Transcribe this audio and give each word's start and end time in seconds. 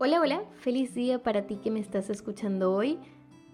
Hola, 0.00 0.20
hola, 0.20 0.42
feliz 0.56 0.92
día 0.92 1.22
para 1.22 1.46
ti 1.46 1.54
que 1.54 1.70
me 1.70 1.78
estás 1.78 2.10
escuchando 2.10 2.74
hoy. 2.74 2.98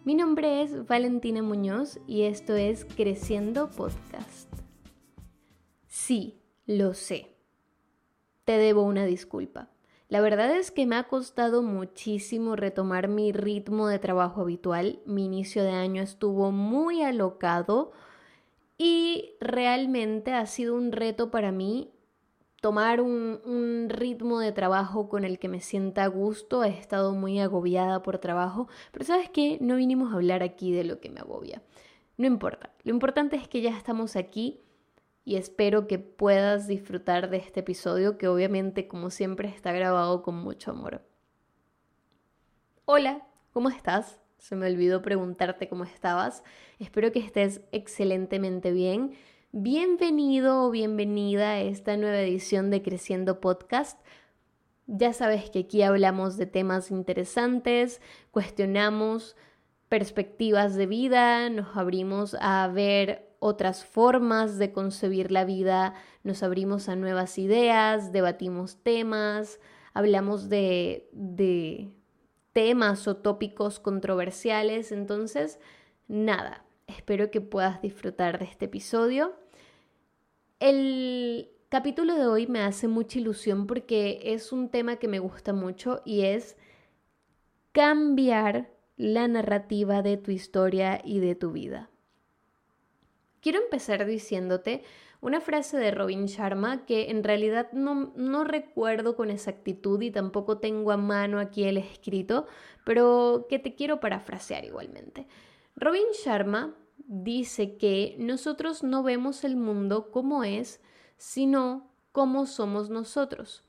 Mi 0.06 0.14
nombre 0.14 0.62
es 0.62 0.86
Valentina 0.86 1.42
Muñoz 1.42 2.00
y 2.06 2.22
esto 2.22 2.56
es 2.56 2.86
Creciendo 2.86 3.68
Podcast. 3.68 4.50
Sí, 5.86 6.40
lo 6.64 6.94
sé. 6.94 7.36
Te 8.46 8.52
debo 8.52 8.84
una 8.84 9.04
disculpa. 9.04 9.68
La 10.08 10.22
verdad 10.22 10.56
es 10.56 10.70
que 10.70 10.86
me 10.86 10.96
ha 10.96 11.08
costado 11.08 11.62
muchísimo 11.62 12.56
retomar 12.56 13.08
mi 13.08 13.32
ritmo 13.32 13.88
de 13.88 13.98
trabajo 13.98 14.40
habitual. 14.40 15.00
Mi 15.04 15.26
inicio 15.26 15.62
de 15.62 15.72
año 15.72 16.02
estuvo 16.02 16.52
muy 16.52 17.02
alocado 17.02 17.92
y 18.78 19.34
realmente 19.40 20.32
ha 20.32 20.46
sido 20.46 20.74
un 20.74 20.92
reto 20.92 21.30
para 21.30 21.52
mí 21.52 21.90
tomar 22.60 23.00
un, 23.00 23.88
ritmo 23.88 24.38
de 24.38 24.52
trabajo 24.52 25.08
con 25.08 25.24
el 25.24 25.38
que 25.38 25.48
me 25.48 25.60
sienta 25.60 26.04
a 26.04 26.08
gusto. 26.08 26.62
He 26.62 26.68
estado 26.68 27.14
muy 27.14 27.40
agobiada 27.40 28.02
por 28.02 28.18
trabajo, 28.18 28.68
pero 28.92 29.04
sabes 29.04 29.30
qué, 29.30 29.58
no 29.60 29.76
vinimos 29.76 30.12
a 30.12 30.16
hablar 30.16 30.42
aquí 30.42 30.72
de 30.72 30.84
lo 30.84 31.00
que 31.00 31.10
me 31.10 31.20
agobia. 31.20 31.62
No 32.16 32.26
importa, 32.26 32.70
lo 32.84 32.92
importante 32.92 33.36
es 33.36 33.48
que 33.48 33.62
ya 33.62 33.76
estamos 33.76 34.14
aquí 34.14 34.60
y 35.24 35.36
espero 35.36 35.86
que 35.86 35.98
puedas 35.98 36.66
disfrutar 36.66 37.30
de 37.30 37.38
este 37.38 37.60
episodio 37.60 38.18
que 38.18 38.28
obviamente 38.28 38.88
como 38.88 39.10
siempre 39.10 39.48
está 39.48 39.72
grabado 39.72 40.22
con 40.22 40.36
mucho 40.36 40.70
amor. 40.70 41.02
Hola, 42.84 43.26
¿cómo 43.52 43.68
estás? 43.68 44.20
Se 44.38 44.56
me 44.56 44.66
olvidó 44.66 45.02
preguntarte 45.02 45.68
cómo 45.68 45.84
estabas. 45.84 46.42
Espero 46.78 47.12
que 47.12 47.20
estés 47.20 47.60
excelentemente 47.72 48.72
bien. 48.72 49.12
Bienvenido 49.52 50.62
o 50.62 50.70
bienvenida 50.70 51.50
a 51.50 51.60
esta 51.60 51.96
nueva 51.96 52.20
edición 52.20 52.70
de 52.70 52.82
Creciendo 52.82 53.40
Podcast. 53.40 54.00
Ya 54.86 55.12
sabes 55.12 55.50
que 55.50 55.58
aquí 55.58 55.82
hablamos 55.82 56.36
de 56.36 56.46
temas 56.46 56.92
interesantes, 56.92 58.00
cuestionamos 58.30 59.34
perspectivas 59.88 60.76
de 60.76 60.86
vida, 60.86 61.50
nos 61.50 61.76
abrimos 61.76 62.36
a 62.40 62.68
ver 62.68 63.28
otras 63.40 63.84
formas 63.84 64.56
de 64.56 64.70
concebir 64.70 65.32
la 65.32 65.44
vida, 65.44 65.94
nos 66.22 66.44
abrimos 66.44 66.88
a 66.88 66.94
nuevas 66.94 67.36
ideas, 67.36 68.12
debatimos 68.12 68.76
temas, 68.84 69.58
hablamos 69.94 70.48
de, 70.48 71.08
de 71.10 71.90
temas 72.52 73.08
o 73.08 73.16
tópicos 73.16 73.80
controversiales. 73.80 74.92
Entonces, 74.92 75.58
nada, 76.06 76.64
espero 76.86 77.32
que 77.32 77.40
puedas 77.40 77.82
disfrutar 77.82 78.38
de 78.38 78.44
este 78.44 78.66
episodio. 78.66 79.39
El 80.60 81.50
capítulo 81.70 82.16
de 82.16 82.26
hoy 82.26 82.46
me 82.46 82.60
hace 82.60 82.86
mucha 82.86 83.18
ilusión 83.18 83.66
porque 83.66 84.20
es 84.22 84.52
un 84.52 84.68
tema 84.68 84.96
que 84.96 85.08
me 85.08 85.18
gusta 85.18 85.54
mucho 85.54 86.02
y 86.04 86.26
es 86.26 86.58
cambiar 87.72 88.68
la 88.98 89.26
narrativa 89.26 90.02
de 90.02 90.18
tu 90.18 90.30
historia 90.32 91.00
y 91.02 91.20
de 91.20 91.34
tu 91.34 91.52
vida. 91.52 91.88
Quiero 93.40 93.58
empezar 93.58 94.04
diciéndote 94.04 94.82
una 95.22 95.40
frase 95.40 95.78
de 95.78 95.92
Robin 95.92 96.26
Sharma 96.26 96.84
que 96.84 97.10
en 97.10 97.24
realidad 97.24 97.72
no, 97.72 98.12
no, 98.14 98.44
recuerdo 98.44 99.16
con 99.16 99.30
exactitud 99.30 100.02
y 100.02 100.10
tampoco 100.10 100.58
tengo 100.58 100.92
a 100.92 100.98
mano 100.98 101.38
aquí 101.38 101.64
el 101.64 101.78
escrito, 101.78 102.46
pero 102.84 103.46
que 103.48 103.58
te 103.58 103.74
quiero 103.74 103.98
parafrasear 103.98 104.66
igualmente. 104.66 105.26
Robin 105.74 106.04
Sharma 106.22 106.74
dice 107.06 107.76
que 107.76 108.16
nosotros 108.18 108.82
no 108.82 109.02
vemos 109.02 109.44
el 109.44 109.56
mundo 109.56 110.10
como 110.10 110.44
es, 110.44 110.80
sino 111.16 111.90
como 112.12 112.46
somos 112.46 112.90
nosotros. 112.90 113.64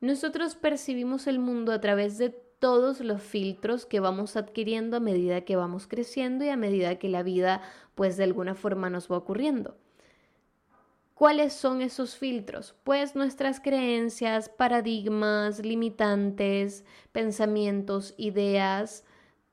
Nosotros 0.00 0.54
percibimos 0.54 1.26
el 1.26 1.38
mundo 1.38 1.72
a 1.72 1.80
través 1.80 2.18
de 2.18 2.30
todos 2.30 3.00
los 3.00 3.22
filtros 3.22 3.84
que 3.86 4.00
vamos 4.00 4.36
adquiriendo 4.36 4.96
a 4.96 5.00
medida 5.00 5.42
que 5.42 5.56
vamos 5.56 5.86
creciendo 5.86 6.44
y 6.44 6.48
a 6.48 6.56
medida 6.56 6.98
que 6.98 7.08
la 7.08 7.22
vida 7.22 7.60
pues 7.94 8.16
de 8.16 8.24
alguna 8.24 8.54
forma 8.54 8.90
nos 8.90 9.10
va 9.10 9.18
ocurriendo. 9.18 9.76
¿Cuáles 11.14 11.52
son 11.52 11.80
esos 11.80 12.16
filtros? 12.16 12.74
Pues 12.82 13.14
nuestras 13.14 13.60
creencias, 13.60 14.48
paradigmas, 14.48 15.60
limitantes, 15.60 16.84
pensamientos, 17.12 18.14
ideas, 18.16 19.04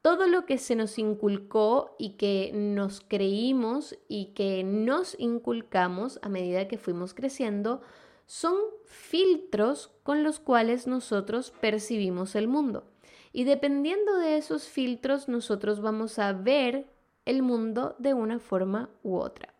todo 0.01 0.27
lo 0.27 0.45
que 0.45 0.57
se 0.57 0.75
nos 0.75 0.97
inculcó 0.97 1.95
y 1.99 2.11
que 2.11 2.51
nos 2.53 3.01
creímos 3.01 3.97
y 4.07 4.33
que 4.33 4.63
nos 4.63 5.15
inculcamos 5.19 6.19
a 6.21 6.29
medida 6.29 6.67
que 6.67 6.77
fuimos 6.77 7.13
creciendo 7.13 7.81
son 8.25 8.55
filtros 8.85 9.91
con 10.03 10.23
los 10.23 10.39
cuales 10.39 10.87
nosotros 10.87 11.51
percibimos 11.61 12.35
el 12.35 12.47
mundo. 12.47 12.85
Y 13.33 13.43
dependiendo 13.43 14.17
de 14.17 14.37
esos 14.37 14.67
filtros, 14.67 15.27
nosotros 15.27 15.81
vamos 15.81 16.17
a 16.19 16.33
ver 16.33 16.87
el 17.25 17.43
mundo 17.43 17.95
de 17.99 18.13
una 18.13 18.39
forma 18.39 18.89
u 19.03 19.17
otra. 19.17 19.53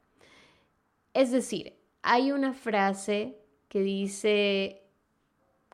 Es 1.14 1.32
decir, 1.32 1.78
hay 2.02 2.32
una 2.32 2.54
frase 2.54 3.38
que 3.68 3.82
dice, 3.82 4.82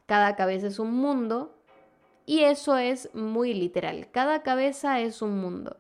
cada 0.06 0.35
cabeza 0.35 0.67
es 0.67 0.79
un 0.79 0.94
mundo, 0.94 1.56
y 2.27 2.41
eso 2.41 2.77
es 2.77 3.09
muy 3.15 3.53
literal. 3.53 4.11
Cada 4.11 4.43
cabeza 4.43 4.99
es 4.99 5.21
un 5.21 5.39
mundo. 5.39 5.77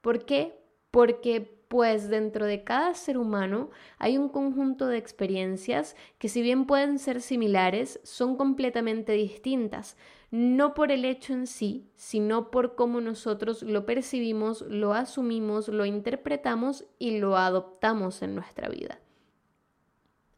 ¿Por 0.00 0.26
qué? 0.26 0.58
Porque 0.90 1.40
pues 1.68 2.08
dentro 2.08 2.44
de 2.44 2.64
cada 2.64 2.92
ser 2.94 3.16
humano 3.16 3.70
hay 3.98 4.18
un 4.18 4.28
conjunto 4.28 4.88
de 4.88 4.98
experiencias 4.98 5.94
que 6.18 6.28
si 6.28 6.42
bien 6.42 6.66
pueden 6.66 6.98
ser 6.98 7.22
similares, 7.22 8.00
son 8.02 8.36
completamente 8.36 9.12
distintas, 9.12 9.96
no 10.32 10.74
por 10.74 10.90
el 10.90 11.04
hecho 11.04 11.32
en 11.32 11.46
sí, 11.46 11.88
sino 11.94 12.50
por 12.50 12.74
cómo 12.74 13.00
nosotros 13.00 13.62
lo 13.62 13.86
percibimos, 13.86 14.62
lo 14.62 14.92
asumimos, 14.92 15.68
lo 15.68 15.86
interpretamos 15.86 16.84
y 16.98 17.18
lo 17.18 17.36
adoptamos 17.36 18.22
en 18.22 18.34
nuestra 18.34 18.68
vida. 18.68 18.98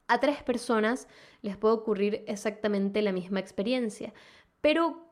A 0.08 0.20
tres 0.20 0.42
personas 0.42 1.08
les 1.40 1.56
puede 1.56 1.74
ocurrir 1.74 2.24
exactamente 2.26 3.00
la 3.00 3.12
misma 3.12 3.40
experiencia, 3.40 4.12
pero 4.60 5.07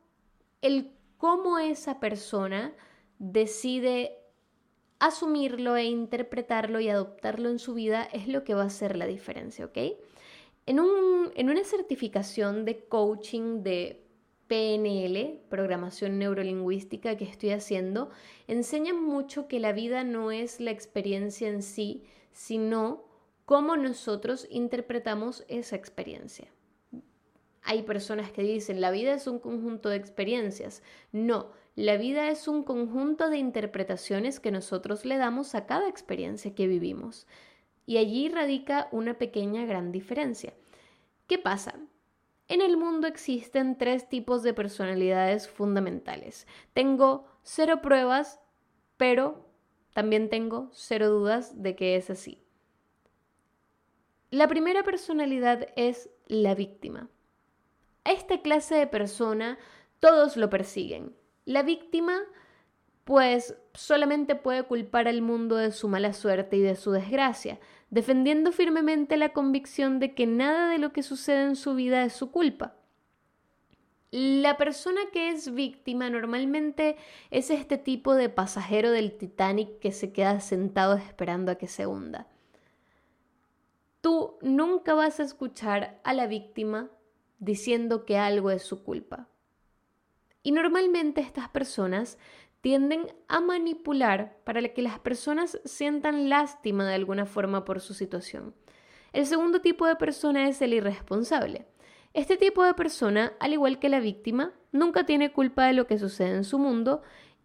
el 0.62 0.92
cómo 1.18 1.58
esa 1.58 2.00
persona 2.00 2.74
decide 3.18 4.18
asumirlo 4.98 5.76
e 5.76 5.84
interpretarlo 5.84 6.80
y 6.80 6.88
adoptarlo 6.88 7.50
en 7.50 7.58
su 7.58 7.74
vida 7.74 8.04
es 8.12 8.28
lo 8.28 8.44
que 8.44 8.54
va 8.54 8.62
a 8.62 8.66
hacer 8.66 8.96
la 8.96 9.06
diferencia, 9.06 9.66
¿ok? 9.66 9.78
En, 10.66 10.78
en 11.34 11.50
una 11.50 11.64
certificación 11.64 12.64
de 12.64 12.84
coaching 12.86 13.62
de 13.62 14.02
PNL, 14.48 15.40
programación 15.48 16.18
neurolingüística 16.18 17.16
que 17.16 17.24
estoy 17.24 17.50
haciendo, 17.50 18.10
enseñan 18.46 19.02
mucho 19.02 19.48
que 19.48 19.60
la 19.60 19.72
vida 19.72 20.04
no 20.04 20.30
es 20.30 20.60
la 20.60 20.70
experiencia 20.70 21.48
en 21.48 21.62
sí, 21.62 22.04
sino 22.32 23.04
cómo 23.44 23.76
nosotros 23.76 24.46
interpretamos 24.50 25.44
esa 25.48 25.76
experiencia. 25.76 26.48
Hay 27.68 27.82
personas 27.82 28.30
que 28.30 28.42
dicen, 28.42 28.80
la 28.80 28.92
vida 28.92 29.12
es 29.12 29.26
un 29.26 29.40
conjunto 29.40 29.88
de 29.88 29.96
experiencias. 29.96 30.84
No, 31.10 31.50
la 31.74 31.96
vida 31.96 32.30
es 32.30 32.46
un 32.46 32.62
conjunto 32.62 33.28
de 33.28 33.38
interpretaciones 33.38 34.38
que 34.38 34.52
nosotros 34.52 35.04
le 35.04 35.18
damos 35.18 35.56
a 35.56 35.66
cada 35.66 35.88
experiencia 35.88 36.54
que 36.54 36.68
vivimos. 36.68 37.26
Y 37.84 37.98
allí 37.98 38.28
radica 38.28 38.88
una 38.92 39.18
pequeña 39.18 39.66
gran 39.66 39.90
diferencia. 39.90 40.54
¿Qué 41.26 41.38
pasa? 41.38 41.74
En 42.46 42.60
el 42.60 42.76
mundo 42.76 43.08
existen 43.08 43.76
tres 43.76 44.08
tipos 44.08 44.44
de 44.44 44.54
personalidades 44.54 45.48
fundamentales. 45.48 46.46
Tengo 46.72 47.26
cero 47.42 47.82
pruebas, 47.82 48.38
pero 48.96 49.44
también 49.92 50.30
tengo 50.30 50.70
cero 50.72 51.10
dudas 51.10 51.60
de 51.60 51.74
que 51.74 51.96
es 51.96 52.10
así. 52.10 52.40
La 54.30 54.46
primera 54.46 54.84
personalidad 54.84 55.66
es 55.74 56.10
la 56.28 56.54
víctima. 56.54 57.10
A 58.06 58.12
esta 58.12 58.40
clase 58.40 58.76
de 58.76 58.86
persona 58.86 59.58
todos 59.98 60.36
lo 60.36 60.48
persiguen. 60.48 61.16
La 61.44 61.64
víctima 61.64 62.20
pues 63.02 63.56
solamente 63.74 64.36
puede 64.36 64.62
culpar 64.62 65.08
al 65.08 65.22
mundo 65.22 65.56
de 65.56 65.72
su 65.72 65.88
mala 65.88 66.12
suerte 66.12 66.56
y 66.56 66.60
de 66.60 66.76
su 66.76 66.92
desgracia, 66.92 67.58
defendiendo 67.90 68.52
firmemente 68.52 69.16
la 69.16 69.32
convicción 69.32 69.98
de 69.98 70.14
que 70.14 70.24
nada 70.24 70.70
de 70.70 70.78
lo 70.78 70.92
que 70.92 71.02
sucede 71.02 71.42
en 71.42 71.56
su 71.56 71.74
vida 71.74 72.04
es 72.04 72.12
su 72.12 72.30
culpa. 72.30 72.76
La 74.12 74.56
persona 74.56 75.00
que 75.12 75.30
es 75.30 75.52
víctima 75.52 76.08
normalmente 76.08 76.96
es 77.32 77.50
este 77.50 77.76
tipo 77.76 78.14
de 78.14 78.28
pasajero 78.28 78.92
del 78.92 79.18
Titanic 79.18 79.80
que 79.80 79.90
se 79.90 80.12
queda 80.12 80.38
sentado 80.38 80.94
esperando 80.94 81.50
a 81.50 81.56
que 81.56 81.66
se 81.66 81.88
hunda. 81.88 82.28
Tú 84.00 84.38
nunca 84.42 84.94
vas 84.94 85.18
a 85.18 85.24
escuchar 85.24 86.00
a 86.04 86.14
la 86.14 86.28
víctima 86.28 86.88
diciendo 87.38 88.04
que 88.04 88.18
algo 88.18 88.50
es 88.50 88.62
su 88.62 88.82
culpa. 88.82 89.28
Y 90.42 90.52
normalmente 90.52 91.20
estas 91.20 91.48
personas 91.48 92.18
tienden 92.60 93.06
a 93.28 93.40
manipular 93.40 94.38
para 94.44 94.62
que 94.72 94.82
las 94.82 94.98
personas 94.98 95.60
sientan 95.64 96.28
lástima 96.28 96.86
de 96.86 96.94
alguna 96.94 97.26
forma 97.26 97.64
por 97.64 97.80
su 97.80 97.94
situación. 97.94 98.54
El 99.12 99.26
segundo 99.26 99.60
tipo 99.60 99.86
de 99.86 99.96
persona 99.96 100.48
es 100.48 100.60
el 100.62 100.74
irresponsable. 100.74 101.66
Este 102.12 102.36
tipo 102.36 102.64
de 102.64 102.74
persona, 102.74 103.34
al 103.40 103.52
igual 103.52 103.78
que 103.78 103.88
la 103.88 104.00
víctima, 104.00 104.52
nunca 104.72 105.06
tiene 105.06 105.32
culpa 105.32 105.66
de 105.66 105.74
lo 105.74 105.86
que 105.86 105.98
sucede 105.98 106.34
en 106.34 106.44
su 106.44 106.58
mundo 106.58 107.02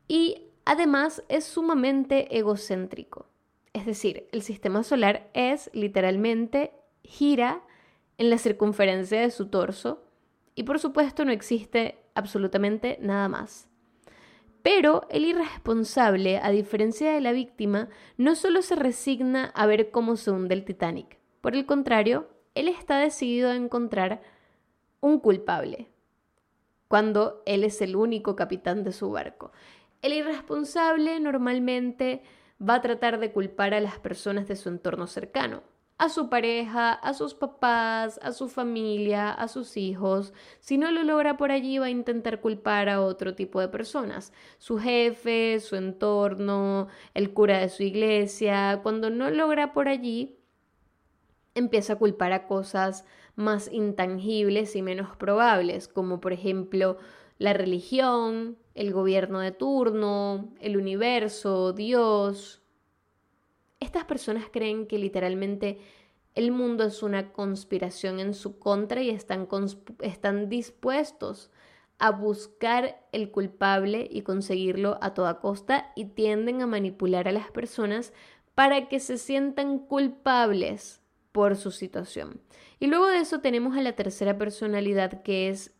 y 0.07 0.47
además 0.65 1.23
es 1.29 1.45
sumamente 1.45 2.37
egocéntrico. 2.37 3.27
Es 3.73 3.85
decir, 3.85 4.27
el 4.31 4.41
sistema 4.41 4.83
solar 4.83 5.29
es 5.33 5.69
literalmente 5.73 6.73
gira 7.03 7.63
en 8.21 8.29
la 8.29 8.37
circunferencia 8.37 9.19
de 9.19 9.31
su 9.31 9.47
torso 9.47 10.03
y 10.53 10.61
por 10.61 10.77
supuesto 10.77 11.25
no 11.25 11.31
existe 11.31 11.97
absolutamente 12.13 12.99
nada 13.01 13.27
más. 13.27 13.67
Pero 14.61 15.07
el 15.09 15.25
irresponsable, 15.25 16.37
a 16.37 16.51
diferencia 16.51 17.13
de 17.13 17.19
la 17.19 17.31
víctima, 17.31 17.89
no 18.17 18.35
solo 18.35 18.61
se 18.61 18.75
resigna 18.75 19.45
a 19.55 19.65
ver 19.65 19.89
cómo 19.89 20.17
se 20.17 20.29
hunde 20.29 20.53
el 20.53 20.65
Titanic. 20.65 21.17
Por 21.41 21.55
el 21.55 21.65
contrario, 21.65 22.29
él 22.53 22.67
está 22.67 22.99
decidido 22.99 23.49
a 23.49 23.55
encontrar 23.55 24.21
un 24.99 25.19
culpable, 25.19 25.89
cuando 26.87 27.41
él 27.47 27.63
es 27.63 27.81
el 27.81 27.95
único 27.95 28.35
capitán 28.35 28.83
de 28.83 28.91
su 28.91 29.09
barco. 29.09 29.51
El 30.03 30.13
irresponsable 30.13 31.19
normalmente 31.19 32.21
va 32.61 32.75
a 32.75 32.81
tratar 32.81 33.19
de 33.19 33.31
culpar 33.31 33.73
a 33.73 33.79
las 33.79 33.97
personas 33.97 34.47
de 34.47 34.55
su 34.55 34.69
entorno 34.69 35.07
cercano, 35.07 35.63
a 36.01 36.09
su 36.09 36.29
pareja, 36.29 36.93
a 36.93 37.13
sus 37.13 37.35
papás, 37.35 38.19
a 38.23 38.31
su 38.31 38.49
familia, 38.49 39.29
a 39.29 39.47
sus 39.47 39.77
hijos. 39.77 40.33
Si 40.59 40.79
no 40.79 40.89
lo 40.89 41.03
logra 41.03 41.37
por 41.37 41.51
allí, 41.51 41.77
va 41.77 41.85
a 41.85 41.89
intentar 41.91 42.41
culpar 42.41 42.89
a 42.89 43.03
otro 43.03 43.35
tipo 43.35 43.59
de 43.61 43.67
personas, 43.67 44.33
su 44.57 44.79
jefe, 44.79 45.59
su 45.59 45.75
entorno, 45.75 46.87
el 47.13 47.33
cura 47.33 47.59
de 47.59 47.69
su 47.69 47.83
iglesia. 47.83 48.79
Cuando 48.81 49.11
no 49.11 49.29
logra 49.29 49.73
por 49.73 49.87
allí, 49.87 50.39
empieza 51.53 51.93
a 51.93 51.99
culpar 51.99 52.31
a 52.31 52.47
cosas 52.47 53.05
más 53.35 53.71
intangibles 53.71 54.75
y 54.75 54.81
menos 54.81 55.15
probables, 55.15 55.87
como 55.87 56.19
por 56.19 56.33
ejemplo 56.33 56.97
la 57.37 57.53
religión, 57.53 58.57
el 58.73 58.91
gobierno 58.91 59.39
de 59.39 59.51
turno, 59.51 60.49
el 60.61 60.77
universo, 60.77 61.73
Dios. 61.73 62.60
Estas 63.81 64.05
personas 64.05 64.45
creen 64.49 64.87
que 64.87 64.97
literalmente 64.97 65.79
el 66.35 66.51
mundo 66.51 66.85
es 66.85 67.03
una 67.03 67.33
conspiración 67.33 68.21
en 68.21 68.33
su 68.33 68.57
contra 68.59 69.01
y 69.01 69.09
están, 69.09 69.49
están 69.99 70.47
dispuestos 70.47 71.51
a 71.97 72.11
buscar 72.11 73.05
el 73.11 73.31
culpable 73.31 74.07
y 74.09 74.21
conseguirlo 74.21 74.97
a 75.01 75.13
toda 75.13 75.39
costa 75.39 75.91
y 75.95 76.05
tienden 76.05 76.61
a 76.61 76.67
manipular 76.67 77.27
a 77.27 77.31
las 77.31 77.51
personas 77.51 78.13
para 78.55 78.87
que 78.87 78.99
se 78.99 79.17
sientan 79.17 79.79
culpables 79.79 81.01
por 81.31 81.55
su 81.55 81.71
situación. 81.71 82.39
Y 82.79 82.87
luego 82.87 83.07
de 83.07 83.17
eso 83.17 83.39
tenemos 83.39 83.75
a 83.75 83.81
la 83.81 83.93
tercera 83.93 84.37
personalidad 84.37 85.21
que 85.23 85.49
es 85.49 85.73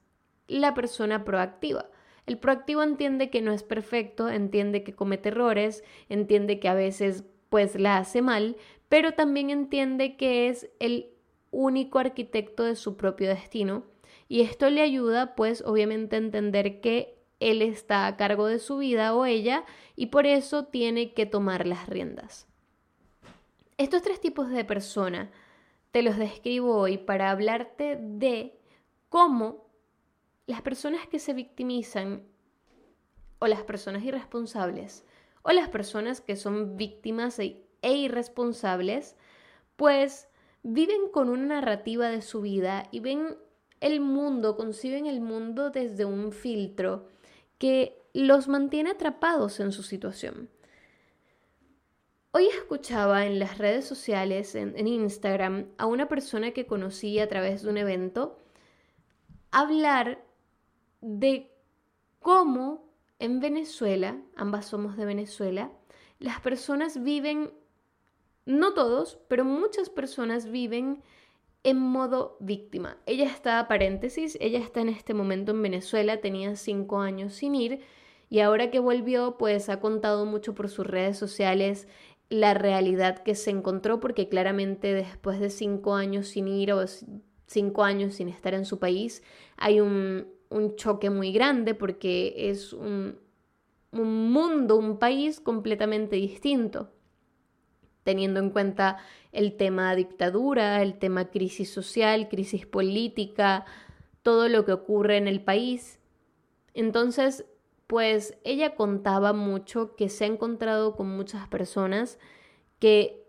la 0.48 0.74
persona 0.74 1.24
proactiva. 1.24 1.90
El 2.26 2.38
proactivo 2.38 2.84
entiende 2.84 3.30
que 3.30 3.42
no 3.42 3.52
es 3.52 3.64
perfecto, 3.64 4.30
entiende 4.30 4.84
que 4.84 4.94
comete 4.94 5.30
errores, 5.30 5.84
entiende 6.08 6.60
que 6.60 6.70
a 6.70 6.74
veces 6.74 7.26
pues 7.52 7.76
la 7.76 7.98
hace 7.98 8.22
mal, 8.22 8.56
pero 8.88 9.12
también 9.12 9.50
entiende 9.50 10.16
que 10.16 10.48
es 10.48 10.70
el 10.80 11.12
único 11.52 12.00
arquitecto 12.00 12.64
de 12.64 12.78
su 12.78 12.96
propio 12.96 13.28
destino 13.28 13.84
y 14.30 14.40
esto 14.40 14.70
le 14.70 14.82
ayuda 14.82 15.36
pues 15.36 15.62
obviamente 15.66 16.16
a 16.16 16.20
entender 16.20 16.80
que 16.80 17.20
él 17.42 17.62
está 17.62 18.08
a 18.08 18.16
cargo 18.16 18.48
de 18.48 18.58
su 18.58 18.78
vida 18.78 19.14
o 19.14 19.26
ella 19.26 19.66
y 19.98 20.06
por 20.06 20.28
eso 20.28 20.64
tiene 20.64 21.14
que 21.14 21.26
tomar 21.26 21.68
las 21.68 21.90
riendas. 21.90 22.48
Estos 23.78 24.02
tres 24.02 24.22
tipos 24.22 24.50
de 24.50 24.64
persona 24.64 25.30
te 25.92 26.04
los 26.04 26.16
describo 26.16 26.78
hoy 26.78 26.98
para 26.98 27.32
hablarte 27.32 27.98
de 28.00 28.58
cómo 29.10 29.66
las 30.48 30.62
personas 30.62 31.06
que 31.06 31.20
se 31.20 31.34
victimizan 31.34 32.24
o 33.40 33.48
las 33.48 33.64
personas 33.64 34.04
irresponsables 34.04 35.04
o 35.44 35.52
las 35.52 35.70
personas 35.70 36.22
que 36.22 36.36
son 36.36 36.78
víctimas 36.78 37.40
e, 37.40 37.64
e, 37.82 37.94
irresponsables, 37.94 39.16
pues 39.76 40.28
viven 40.64 41.10
con 41.12 41.30
una 41.30 41.56
narrativa 41.56 42.10
de 42.10 42.22
su 42.22 42.42
vida 42.42 42.88
y 42.92 43.00
ven 43.00 43.38
el 43.80 44.00
mundo, 44.00 44.56
conciben 44.56 45.08
el 45.08 45.22
mundo 45.22 45.72
desde 45.72 46.06
un 46.06 46.32
filtro 46.32 47.08
que 47.58 48.02
los 48.14 48.48
mantiene 48.48 48.92
atrapados 48.92 49.60
en 49.60 49.72
su 49.72 49.84
situación. 49.84 50.50
Hoy 52.34 52.48
escuchaba 52.48 53.26
en 53.26 53.40
las 53.40 53.58
redes 53.58 53.86
sociales, 53.86 54.56
en, 54.56 54.88
Instagram, 54.88 55.68
a 55.78 55.86
una 55.86 56.08
persona 56.08 56.52
que 56.52 56.66
conocí 56.66 57.20
a 57.20 57.28
través 57.28 57.64
de 57.64 57.70
un 57.70 57.78
evento 57.78 58.38
hablar 59.52 60.24
de 61.02 61.52
cómo 62.20 62.91
en 63.22 63.40
Venezuela, 63.40 64.20
ambas 64.36 64.66
somos 64.66 64.98
de 64.98 65.06
Venezuela, 65.06 65.72
las 66.20 66.42
personas 66.42 67.04
viven, 67.04 67.52
no 68.46 68.74
todos, 68.74 69.20
pero 69.28 69.46
muchas 69.46 69.90
personas 69.90 70.50
viven 70.50 71.04
en 71.64 71.78
modo 71.78 72.36
víctima. 72.40 72.98
Ella 73.06 73.26
está, 73.26 73.68
paréntesis, 73.68 74.38
ella 74.42 74.60
está 74.60 74.82
en 74.82 74.90
este 74.90 75.14
momento 75.14 75.52
en 75.52 75.62
Venezuela, 75.62 76.20
tenía 76.20 76.56
cinco 76.56 77.00
años 77.00 77.34
sin 77.36 77.54
ir 77.54 77.82
y 78.28 78.40
ahora 78.40 78.72
que 78.72 78.80
volvió, 78.80 79.38
pues 79.38 79.70
ha 79.70 79.80
contado 79.80 80.26
mucho 80.26 80.56
por 80.56 80.70
sus 80.70 80.88
redes 80.88 81.18
sociales 81.18 81.88
la 82.30 82.56
realidad 82.56 83.20
que 83.20 83.36
se 83.36 83.52
encontró, 83.52 84.00
porque 84.00 84.30
claramente 84.30 84.94
después 84.94 85.40
de 85.40 85.50
cinco 85.50 85.94
años 85.94 86.30
sin 86.30 86.48
ir 86.48 86.74
o 86.74 86.84
cinco 87.46 87.84
años 87.84 88.16
sin 88.16 88.30
estar 88.30 88.54
en 88.56 88.66
su 88.66 88.80
país, 88.80 89.22
hay 89.58 89.80
un, 90.52 90.76
choque 90.76 91.10
muy 91.10 91.32
grande 91.32 91.74
porque 91.74 92.34
es 92.50 92.74
un, 92.74 93.18
un 93.92 94.32
mundo, 94.32 94.78
un 94.78 95.00
país 95.00 95.40
completamente 95.40 96.16
distinto, 96.16 96.92
teniendo 98.04 98.40
en 98.40 98.50
cuenta 98.50 98.98
el 99.32 99.58
tema 99.58 99.96
dictadura, 99.96 100.82
el 100.82 101.00
tema 101.00 101.30
crisis 101.30 101.70
social, 101.70 102.30
crisis 102.30 102.66
política, 102.66 103.66
todo 104.24 104.50
lo 104.50 104.66
que 104.66 104.74
ocurre 104.74 105.18
en 105.18 105.28
el 105.28 105.42
país. 105.42 106.00
Entonces, 106.74 107.46
pues 107.88 108.38
ella 108.44 108.76
contaba 108.76 109.34
mucho 109.34 109.96
que 109.96 110.10
se 110.10 110.24
ha 110.24 110.28
encontrado 110.28 110.96
con 110.96 111.10
muchas 111.10 111.48
personas 111.48 112.20
que 112.80 113.22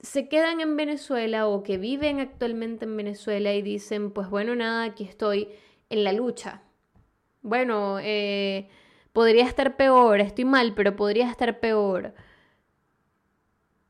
se 0.00 0.28
quedan 0.28 0.60
en 0.60 0.76
Venezuela 0.76 1.46
o 1.48 1.62
que 1.62 1.78
viven 1.78 2.20
actualmente 2.20 2.84
en 2.84 2.96
Venezuela 2.96 3.54
y 3.54 3.62
dicen, 3.62 4.10
pues 4.10 4.28
bueno, 4.28 4.54
nada, 4.54 4.84
aquí 4.84 5.04
estoy 5.04 5.48
en 5.90 6.04
la 6.04 6.12
lucha. 6.12 6.62
Bueno, 7.42 7.98
eh, 8.00 8.68
podría 9.12 9.44
estar 9.44 9.76
peor, 9.76 10.20
estoy 10.20 10.44
mal, 10.44 10.74
pero 10.74 10.96
podría 10.96 11.30
estar 11.30 11.60
peor. 11.60 12.14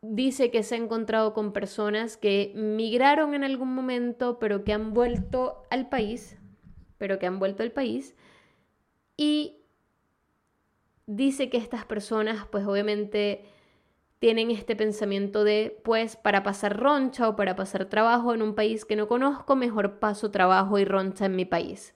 Dice 0.02 0.50
que 0.50 0.62
se 0.62 0.74
ha 0.74 0.78
encontrado 0.78 1.32
con 1.32 1.52
personas 1.52 2.16
que 2.16 2.52
migraron 2.54 3.34
en 3.34 3.44
algún 3.44 3.74
momento, 3.74 4.38
pero 4.38 4.64
que 4.64 4.72
han 4.72 4.92
vuelto 4.92 5.62
al 5.70 5.88
país, 5.88 6.38
pero 6.98 7.18
que 7.18 7.26
han 7.26 7.38
vuelto 7.38 7.62
al 7.62 7.72
país 7.72 8.14
y 9.16 9.64
dice 11.06 11.50
que 11.50 11.56
estas 11.56 11.84
personas, 11.84 12.46
pues 12.50 12.66
obviamente 12.66 13.44
tienen 14.24 14.50
este 14.50 14.74
pensamiento 14.74 15.44
de, 15.44 15.78
pues 15.84 16.16
para 16.16 16.42
pasar 16.42 16.80
roncha 16.80 17.28
o 17.28 17.36
para 17.36 17.56
pasar 17.56 17.90
trabajo 17.90 18.32
en 18.32 18.40
un 18.40 18.54
país 18.54 18.86
que 18.86 18.96
no 18.96 19.06
conozco, 19.06 19.54
mejor 19.54 19.98
paso 19.98 20.30
trabajo 20.30 20.78
y 20.78 20.86
roncha 20.86 21.26
en 21.26 21.36
mi 21.36 21.44
país. 21.44 21.92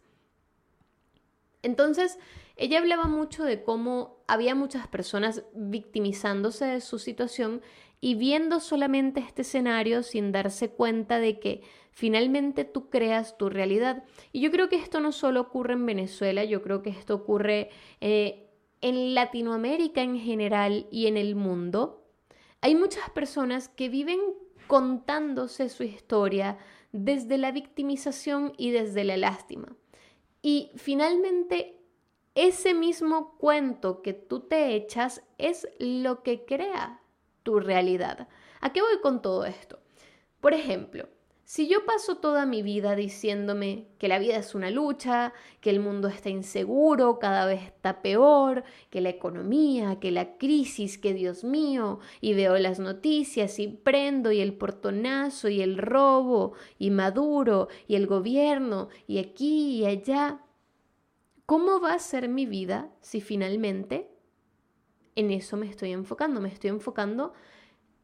Entonces, 1.63 2.19
ella 2.57 2.81
hablaba 2.81 3.05
mucho 3.05 3.45
de 3.45 3.63
cómo 3.63 4.19
había 4.27 4.55
muchas 4.55 4.87
personas 4.89 5.43
victimizándose 5.55 6.67
de 6.67 6.83
su 6.83 6.99
situación 6.99 7.63
y 7.99 8.15
viendo 8.15 8.61
solamente 8.61 9.21
este 9.21 9.41
escenario 9.41 10.03
sin 10.03 10.31
darse 10.31 10.69
cuenta 10.69 11.21
de 11.21 11.41
que 11.41 11.63
finalmente 11.93 12.67
tú 12.67 12.91
creas 12.91 13.39
tu 13.39 13.49
realidad. 13.49 14.05
Y 14.33 14.41
yo 14.41 14.51
creo 14.51 14.69
que 14.69 14.77
esto 14.77 15.01
no 15.01 15.13
solo 15.13 15.41
ocurre 15.41 15.73
en 15.73 15.87
Venezuela, 15.87 16.45
yo 16.45 16.61
creo 16.61 16.83
que 16.83 16.91
esto 16.91 17.15
ocurre 17.15 17.71
eh, 18.03 18.51
en 18.83 19.15
Latinoamérica 19.15 20.03
en 20.03 20.21
general 20.21 20.89
y 20.91 21.07
en 21.07 21.17
el 21.17 21.35
mundo. 21.35 21.98
Hay 22.61 22.75
muchas 22.75 23.09
personas 23.11 23.69
que 23.69 23.89
viven 23.89 24.21
contándose 24.67 25.69
su 25.69 25.85
historia 25.85 26.59
desde 26.93 27.39
la 27.39 27.53
victimización 27.53 28.53
y 28.57 28.71
desde 28.71 29.05
la 29.05 29.17
lástima. 29.17 29.77
Y 30.43 30.71
finalmente, 30.77 31.81
ese 32.35 32.75
mismo 32.75 33.37
cuento 33.39 34.03
que 34.03 34.13
tú 34.13 34.41
te 34.41 34.75
echas 34.75 35.23
es 35.39 35.69
lo 35.79 36.23
que 36.23 36.45
crea 36.45 37.01
tu 37.43 37.61
realidad. 37.61 38.29
¿A 38.61 38.73
qué 38.73 38.83
voy 38.83 39.01
con 39.03 39.23
todo 39.23 39.45
esto? 39.45 39.81
Por 40.41 40.55
ejemplo, 40.55 41.09
Si 41.51 41.67
yo 41.67 41.87
paso 41.87 42.19
toda 42.19 42.45
mi 42.45 42.61
vida 42.61 42.95
diciéndome 42.95 43.87
que 43.99 44.09
la 44.09 44.19
vida 44.19 44.37
es 44.37 44.55
una 44.55 44.71
lucha, 44.71 45.33
que 45.63 45.71
el 45.71 45.81
mundo 45.81 46.09
está 46.09 46.29
inseguro, 46.29 47.19
cada 47.19 47.47
vez 47.47 47.63
está 47.63 48.03
peor, 48.03 48.65
que 48.91 49.01
la 49.01 49.09
economía, 49.09 49.99
que 49.99 50.11
la 50.11 50.37
crisis, 50.37 50.99
que 50.99 51.15
Dios 51.15 51.45
mío, 51.45 52.01
y 52.21 52.35
veo 52.35 52.59
las 52.59 52.79
noticias 52.81 53.59
y 53.61 53.69
prendo 53.69 54.31
y 54.31 54.41
el 54.41 54.53
portonazo 54.53 55.49
y 55.49 55.63
el 55.63 55.79
robo 55.79 56.53
y 56.79 56.91
Maduro 56.91 57.69
y 57.87 57.95
el 57.95 58.07
gobierno 58.07 58.91
y 59.07 59.17
aquí 59.17 59.79
y 59.79 59.87
allá, 59.87 60.43
¿cómo 61.47 61.81
va 61.81 61.95
a 61.95 61.99
ser 61.99 62.29
mi 62.29 62.45
vida 62.45 62.93
si 63.01 63.23
finalmente 63.23 64.11
en 65.15 65.31
eso 65.31 65.57
me 65.57 65.71
estoy 65.71 65.93
enfocando? 65.93 66.43
Me 66.43 66.51
estoy 66.51 66.69
enfocando 66.69 67.33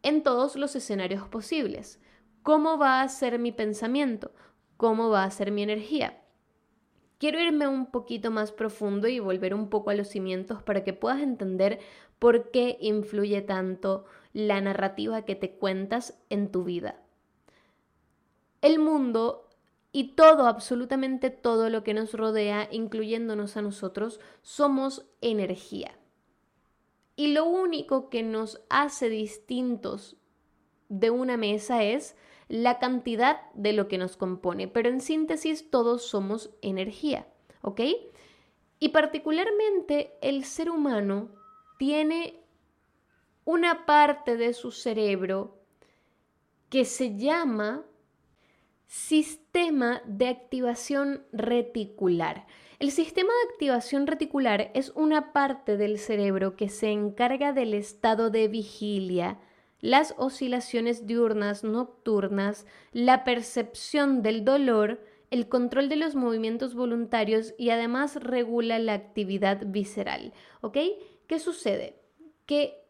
en 0.03 0.23
todos 0.23 0.57
los 0.57 0.75
escenarios 0.75 1.29
posibles 1.29 2.01
¿Cómo 2.45 2.77
va 2.77 3.01
a 3.01 3.09
ser 3.09 3.39
mi 3.39 3.53
pensamiento? 3.53 4.31
¿Cómo 4.77 5.09
va 5.09 5.25
a 5.25 5.31
ser 5.31 5.51
mi 5.51 5.63
energía? 5.63 6.21
Quiero 7.17 7.41
irme 7.41 7.67
un 7.67 7.87
poquito 7.87 8.31
más 8.31 8.53
profundo 8.53 9.09
y 9.09 9.19
volver 9.19 9.55
un 9.55 9.71
poco 9.71 9.89
a 9.89 9.95
los 9.95 10.09
cimientos 10.09 10.63
para 10.63 10.85
que 10.85 10.93
puedas 10.93 11.23
entender 11.23 11.79
por 12.19 12.51
qué 12.51 12.77
influye 12.83 13.41
tanto 13.41 14.05
la 14.35 14.61
narrativa 14.61 15.25
que 15.25 15.37
te 15.37 15.53
cuentas 15.53 16.21
en 16.29 16.53
tu 16.53 16.65
vida. 16.65 17.01
El 18.61 18.79
mundo 18.79 19.49
y 19.91 20.13
todo, 20.15 20.47
absolutamente 20.47 21.31
todo 21.31 21.71
lo 21.71 21.83
que 21.83 21.95
nos 21.95 22.13
rodea, 22.13 22.69
incluyéndonos 22.71 23.57
a 23.57 23.63
nosotros, 23.63 24.21
somos 24.43 25.07
energía. 25.23 25.97
Y 27.17 27.29
lo 27.29 27.47
único 27.47 28.11
que 28.11 28.23
nos 28.23 28.61
hace 28.69 29.09
distintos 29.09 30.19
de 30.91 31.09
una 31.09 31.39
mesa 31.39 31.83
es 31.83 32.17
la 32.49 32.79
cantidad 32.79 33.51
de 33.55 33.73
lo 33.73 33.89
que 33.89 33.99
nos 33.99 34.17
compone, 34.17 34.69
pero 34.69 34.89
en 34.89 35.01
síntesis 35.01 35.71
todos 35.71 36.03
somos 36.03 36.51
energía, 36.63 37.27
¿ok? 37.63 37.81
Y 38.79 38.91
particularmente 38.91 40.15
el 40.21 40.45
ser 40.45 40.71
humano 40.71 41.31
tiene 41.79 42.41
una 43.45 43.87
parte 43.87 44.37
de 44.37 44.53
su 44.53 44.71
cerebro 44.71 45.59
que 46.69 46.85
se 46.85 47.17
llama 47.17 47.85
sistema 48.87 50.03
de 50.07 50.29
activación 50.29 51.25
reticular. 51.33 52.47
El 52.79 52.91
sistema 52.91 53.33
de 53.33 53.53
activación 53.53 54.07
reticular 54.07 54.71
es 54.75 54.91
una 54.91 55.33
parte 55.33 55.77
del 55.77 55.99
cerebro 55.99 56.57
que 56.57 56.69
se 56.69 56.91
encarga 56.91 57.53
del 57.53 57.75
estado 57.75 58.31
de 58.31 58.49
vigilia, 58.49 59.39
las 59.85 60.15
oscilaciones 60.17 61.07
diurnas, 61.07 61.63
nocturnas, 61.63 62.65
la 62.93 63.23
percepción 63.23 64.23
del 64.23 64.43
dolor, 64.43 65.05
el 65.31 65.47
control 65.47 65.91
de 65.91 65.97
los 65.97 66.15
movimientos 66.15 66.75
voluntarios 66.75 67.53
y 67.59 67.69
además 67.69 68.17
regula 68.17 68.79
la 68.79 68.95
actividad 68.95 69.61
visceral. 69.67 70.33
¿Ok? 70.63 70.79
¿Qué 71.27 71.39
sucede? 71.39 72.01
Que 72.47 72.83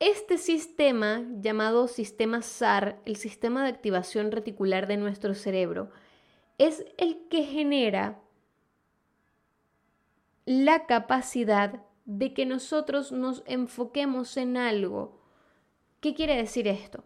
este 0.00 0.36
sistema 0.36 1.24
llamado 1.40 1.88
sistema 1.88 2.42
SAR, 2.42 3.00
el 3.06 3.16
sistema 3.16 3.62
de 3.62 3.70
activación 3.70 4.32
reticular 4.32 4.86
de 4.86 4.98
nuestro 4.98 5.32
cerebro, 5.32 5.88
es 6.58 6.84
el 6.98 7.26
que 7.30 7.44
genera 7.44 8.20
la 10.44 10.84
capacidad 10.84 11.82
de 12.04 12.34
que 12.34 12.44
nosotros 12.44 13.12
nos 13.12 13.42
enfoquemos 13.46 14.36
en 14.36 14.58
algo 14.58 15.19
¿Qué 16.00 16.14
quiere 16.14 16.34
decir 16.36 16.66
esto? 16.66 17.04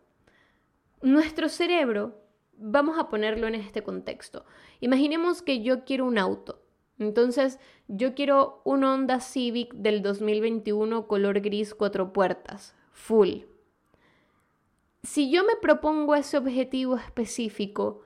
Nuestro 1.02 1.48
cerebro, 1.48 2.22
vamos 2.56 2.96
a 2.96 3.08
ponerlo 3.08 3.48
en 3.48 3.56
este 3.56 3.82
contexto. 3.82 4.44
Imaginemos 4.80 5.42
que 5.42 5.62
yo 5.62 5.84
quiero 5.84 6.06
un 6.06 6.16
auto. 6.16 6.62
Entonces, 7.00 7.58
yo 7.88 8.14
quiero 8.14 8.62
un 8.64 8.84
Honda 8.84 9.18
Civic 9.18 9.74
del 9.74 10.00
2021 10.00 11.08
color 11.08 11.40
gris 11.40 11.74
cuatro 11.74 12.12
puertas, 12.12 12.76
full. 12.92 13.40
Si 15.02 15.28
yo 15.28 15.42
me 15.42 15.56
propongo 15.60 16.14
ese 16.14 16.36
objetivo 16.36 16.96
específico, 16.96 18.02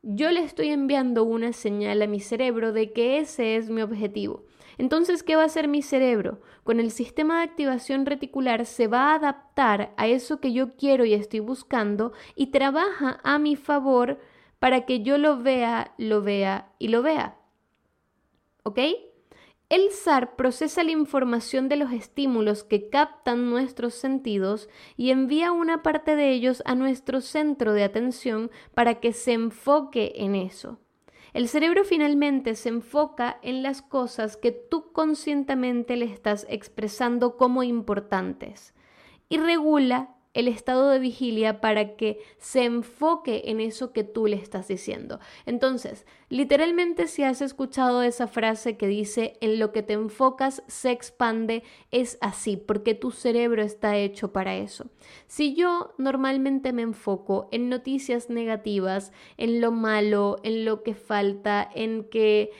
yo 0.00 0.30
le 0.30 0.40
estoy 0.40 0.70
enviando 0.70 1.24
una 1.24 1.52
señal 1.52 2.00
a 2.00 2.06
mi 2.06 2.20
cerebro 2.20 2.72
de 2.72 2.94
que 2.94 3.18
ese 3.18 3.56
es 3.56 3.68
mi 3.68 3.82
objetivo. 3.82 4.44
Entonces, 4.78 5.22
¿qué 5.22 5.36
va 5.36 5.42
a 5.42 5.46
hacer 5.46 5.68
mi 5.68 5.82
cerebro? 5.82 6.40
Con 6.62 6.80
el 6.80 6.90
sistema 6.90 7.38
de 7.38 7.44
activación 7.44 8.06
reticular 8.06 8.66
se 8.66 8.86
va 8.86 9.10
a 9.10 9.14
adaptar 9.16 9.92
a 9.96 10.06
eso 10.06 10.40
que 10.40 10.52
yo 10.52 10.76
quiero 10.76 11.04
y 11.04 11.14
estoy 11.14 11.40
buscando 11.40 12.12
y 12.34 12.48
trabaja 12.48 13.20
a 13.22 13.38
mi 13.38 13.56
favor 13.56 14.18
para 14.58 14.86
que 14.86 15.02
yo 15.02 15.18
lo 15.18 15.38
vea, 15.38 15.94
lo 15.98 16.22
vea 16.22 16.72
y 16.78 16.88
lo 16.88 17.02
vea. 17.02 17.36
¿Ok? 18.62 18.78
El 19.70 19.90
SAR 19.90 20.36
procesa 20.36 20.84
la 20.84 20.92
información 20.92 21.68
de 21.68 21.76
los 21.76 21.90
estímulos 21.90 22.64
que 22.64 22.90
captan 22.90 23.50
nuestros 23.50 23.94
sentidos 23.94 24.68
y 24.96 25.10
envía 25.10 25.52
una 25.52 25.82
parte 25.82 26.16
de 26.16 26.30
ellos 26.30 26.62
a 26.66 26.74
nuestro 26.74 27.20
centro 27.20 27.72
de 27.72 27.82
atención 27.82 28.50
para 28.74 29.00
que 29.00 29.12
se 29.12 29.32
enfoque 29.32 30.12
en 30.16 30.34
eso. 30.34 30.78
El 31.34 31.48
cerebro 31.48 31.82
finalmente 31.84 32.54
se 32.54 32.68
enfoca 32.68 33.40
en 33.42 33.64
las 33.64 33.82
cosas 33.82 34.36
que 34.36 34.52
tú 34.52 34.92
conscientemente 34.92 35.96
le 35.96 36.04
estás 36.04 36.46
expresando 36.48 37.36
como 37.36 37.64
importantes 37.64 38.72
y 39.28 39.38
regula 39.38 40.13
el 40.34 40.48
estado 40.48 40.90
de 40.90 40.98
vigilia 40.98 41.60
para 41.60 41.96
que 41.96 42.18
se 42.38 42.64
enfoque 42.64 43.44
en 43.46 43.60
eso 43.60 43.92
que 43.92 44.04
tú 44.04 44.26
le 44.26 44.36
estás 44.36 44.68
diciendo. 44.68 45.20
Entonces, 45.46 46.06
literalmente 46.28 47.06
si 47.06 47.22
has 47.22 47.40
escuchado 47.40 48.02
esa 48.02 48.26
frase 48.26 48.76
que 48.76 48.88
dice, 48.88 49.38
en 49.40 49.58
lo 49.58 49.72
que 49.72 49.82
te 49.82 49.94
enfocas 49.94 50.62
se 50.66 50.90
expande, 50.90 51.62
es 51.90 52.18
así, 52.20 52.56
porque 52.56 52.94
tu 52.94 53.12
cerebro 53.12 53.62
está 53.62 53.96
hecho 53.96 54.32
para 54.32 54.56
eso. 54.56 54.86
Si 55.26 55.54
yo 55.54 55.94
normalmente 55.98 56.72
me 56.72 56.82
enfoco 56.82 57.48
en 57.52 57.68
noticias 57.68 58.28
negativas, 58.28 59.12
en 59.36 59.60
lo 59.60 59.70
malo, 59.70 60.38
en 60.42 60.64
lo 60.64 60.82
que 60.82 60.94
falta, 60.94 61.68
en 61.74 62.04
que 62.04 62.50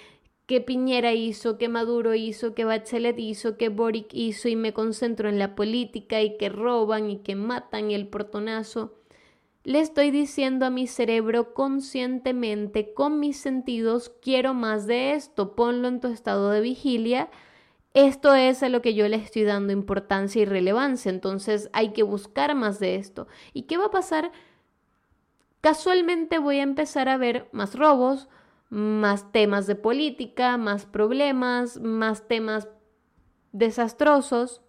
que 0.46 0.60
Piñera 0.60 1.12
hizo, 1.12 1.56
que 1.56 1.68
Maduro 1.68 2.14
hizo, 2.14 2.54
que 2.54 2.64
Bachelet 2.64 3.18
hizo, 3.18 3.56
que 3.56 3.70
Boric 3.70 4.08
hizo 4.12 4.48
y 4.48 4.56
me 4.56 4.72
concentro 4.74 5.28
en 5.28 5.38
la 5.38 5.54
política 5.54 6.20
y 6.20 6.36
que 6.36 6.48
roban 6.48 7.10
y 7.10 7.18
que 7.18 7.34
matan 7.34 7.90
y 7.90 7.94
el 7.94 8.08
portonazo. 8.08 8.94
Le 9.64 9.80
estoy 9.80 10.10
diciendo 10.10 10.66
a 10.66 10.70
mi 10.70 10.86
cerebro 10.86 11.54
conscientemente, 11.54 12.92
con 12.92 13.18
mis 13.18 13.38
sentidos, 13.38 14.12
quiero 14.20 14.52
más 14.52 14.86
de 14.86 15.14
esto, 15.14 15.54
ponlo 15.54 15.88
en 15.88 16.00
tu 16.00 16.08
estado 16.08 16.50
de 16.50 16.60
vigilia. 16.60 17.30
Esto 17.94 18.34
es 18.34 18.62
a 18.62 18.68
lo 18.68 18.82
que 18.82 18.92
yo 18.92 19.08
le 19.08 19.16
estoy 19.16 19.44
dando 19.44 19.72
importancia 19.72 20.42
y 20.42 20.44
relevancia, 20.44 21.08
entonces 21.08 21.70
hay 21.72 21.94
que 21.94 22.02
buscar 22.02 22.54
más 22.54 22.78
de 22.78 22.96
esto. 22.96 23.26
¿Y 23.54 23.62
qué 23.62 23.78
va 23.78 23.86
a 23.86 23.90
pasar? 23.90 24.32
Casualmente 25.62 26.38
voy 26.38 26.58
a 26.58 26.64
empezar 26.64 27.08
a 27.08 27.16
ver 27.16 27.48
más 27.52 27.74
robos, 27.74 28.28
más 28.68 29.30
temas 29.33 29.66
de 29.66 29.76
política, 29.76 30.56
más 30.56 30.87
problemas, 30.87 31.80
más 31.80 32.26
temas 32.26 32.68
desastrosos. 33.52 34.62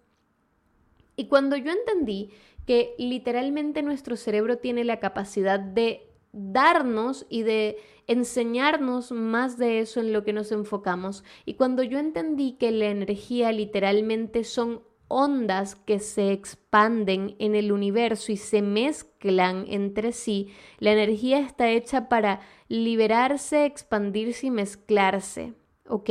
Y 1.16 1.28
cuando 1.28 1.56
yo 1.56 1.72
entendí 1.72 2.30
que 2.66 2.94
literalmente 2.98 3.82
nuestro 3.82 4.16
cerebro 4.16 4.58
tiene 4.58 4.84
la 4.84 5.00
capacidad 5.00 5.58
de 5.60 6.12
darnos 6.32 7.26
y 7.28 7.42
de 7.42 7.78
enseñarnos 8.06 9.10
más 9.12 9.56
de 9.56 9.80
eso 9.80 10.00
en 10.00 10.12
lo 10.12 10.22
que 10.24 10.32
nos 10.32 10.52
enfocamos, 10.52 11.24
y 11.44 11.54
cuando 11.54 11.82
yo 11.82 11.98
entendí 11.98 12.52
que 12.52 12.70
la 12.70 12.86
energía 12.86 13.50
literalmente 13.52 14.44
son 14.44 14.82
ondas 15.08 15.74
que 15.74 15.98
se 15.98 16.32
expanden 16.32 17.36
en 17.38 17.54
el 17.54 17.72
universo 17.72 18.32
y 18.32 18.36
se 18.36 18.62
mezclan 18.62 19.64
entre 19.68 20.12
sí, 20.12 20.52
la 20.78 20.92
energía 20.92 21.40
está 21.40 21.68
hecha 21.70 22.08
para 22.08 22.40
liberarse, 22.68 23.64
expandirse 23.64 24.46
y 24.48 24.50
mezclarse, 24.50 25.54
¿ok? 25.88 26.10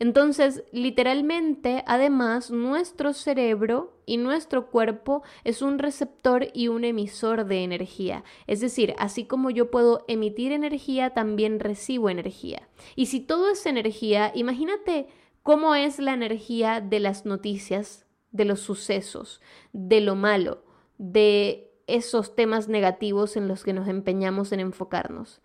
Entonces, 0.00 0.64
literalmente, 0.72 1.84
además, 1.86 2.50
nuestro 2.50 3.12
cerebro 3.12 4.00
y 4.06 4.16
nuestro 4.16 4.70
cuerpo 4.70 5.22
es 5.44 5.60
un 5.60 5.78
receptor 5.78 6.48
y 6.54 6.68
un 6.68 6.84
emisor 6.84 7.44
de 7.44 7.64
energía. 7.64 8.24
Es 8.46 8.60
decir, 8.60 8.94
así 8.98 9.26
como 9.26 9.50
yo 9.50 9.70
puedo 9.70 10.06
emitir 10.08 10.52
energía, 10.52 11.10
también 11.10 11.60
recibo 11.60 12.08
energía. 12.08 12.66
Y 12.96 13.06
si 13.06 13.20
todo 13.20 13.50
es 13.50 13.66
energía, 13.66 14.32
imagínate 14.34 15.06
cómo 15.50 15.74
es 15.74 15.98
la 15.98 16.14
energía 16.14 16.80
de 16.80 17.00
las 17.00 17.26
noticias, 17.26 18.06
de 18.30 18.44
los 18.44 18.60
sucesos, 18.60 19.40
de 19.72 20.00
lo 20.00 20.14
malo, 20.14 20.62
de 20.96 21.72
esos 21.88 22.36
temas 22.36 22.68
negativos 22.68 23.36
en 23.36 23.48
los 23.48 23.64
que 23.64 23.72
nos 23.72 23.88
empeñamos 23.88 24.52
en 24.52 24.60
enfocarnos. 24.60 25.40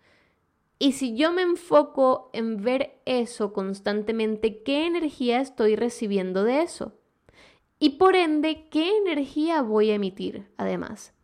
Y 0.78 0.92
si 0.92 1.16
yo 1.16 1.32
me 1.32 1.42
enfoco 1.42 2.30
en 2.32 2.62
ver 2.62 3.00
eso 3.04 3.52
constantemente, 3.52 4.62
¿qué 4.62 4.86
energía 4.86 5.40
estoy 5.40 5.74
recibiendo 5.74 6.44
de 6.44 6.62
eso? 6.62 6.92
Y 7.80 7.98
por 7.98 8.14
ende, 8.14 8.68
¿qué 8.70 8.96
energía 8.98 9.60
voy 9.60 9.90
a 9.90 9.96
emitir 9.96 10.46
además? 10.56 11.16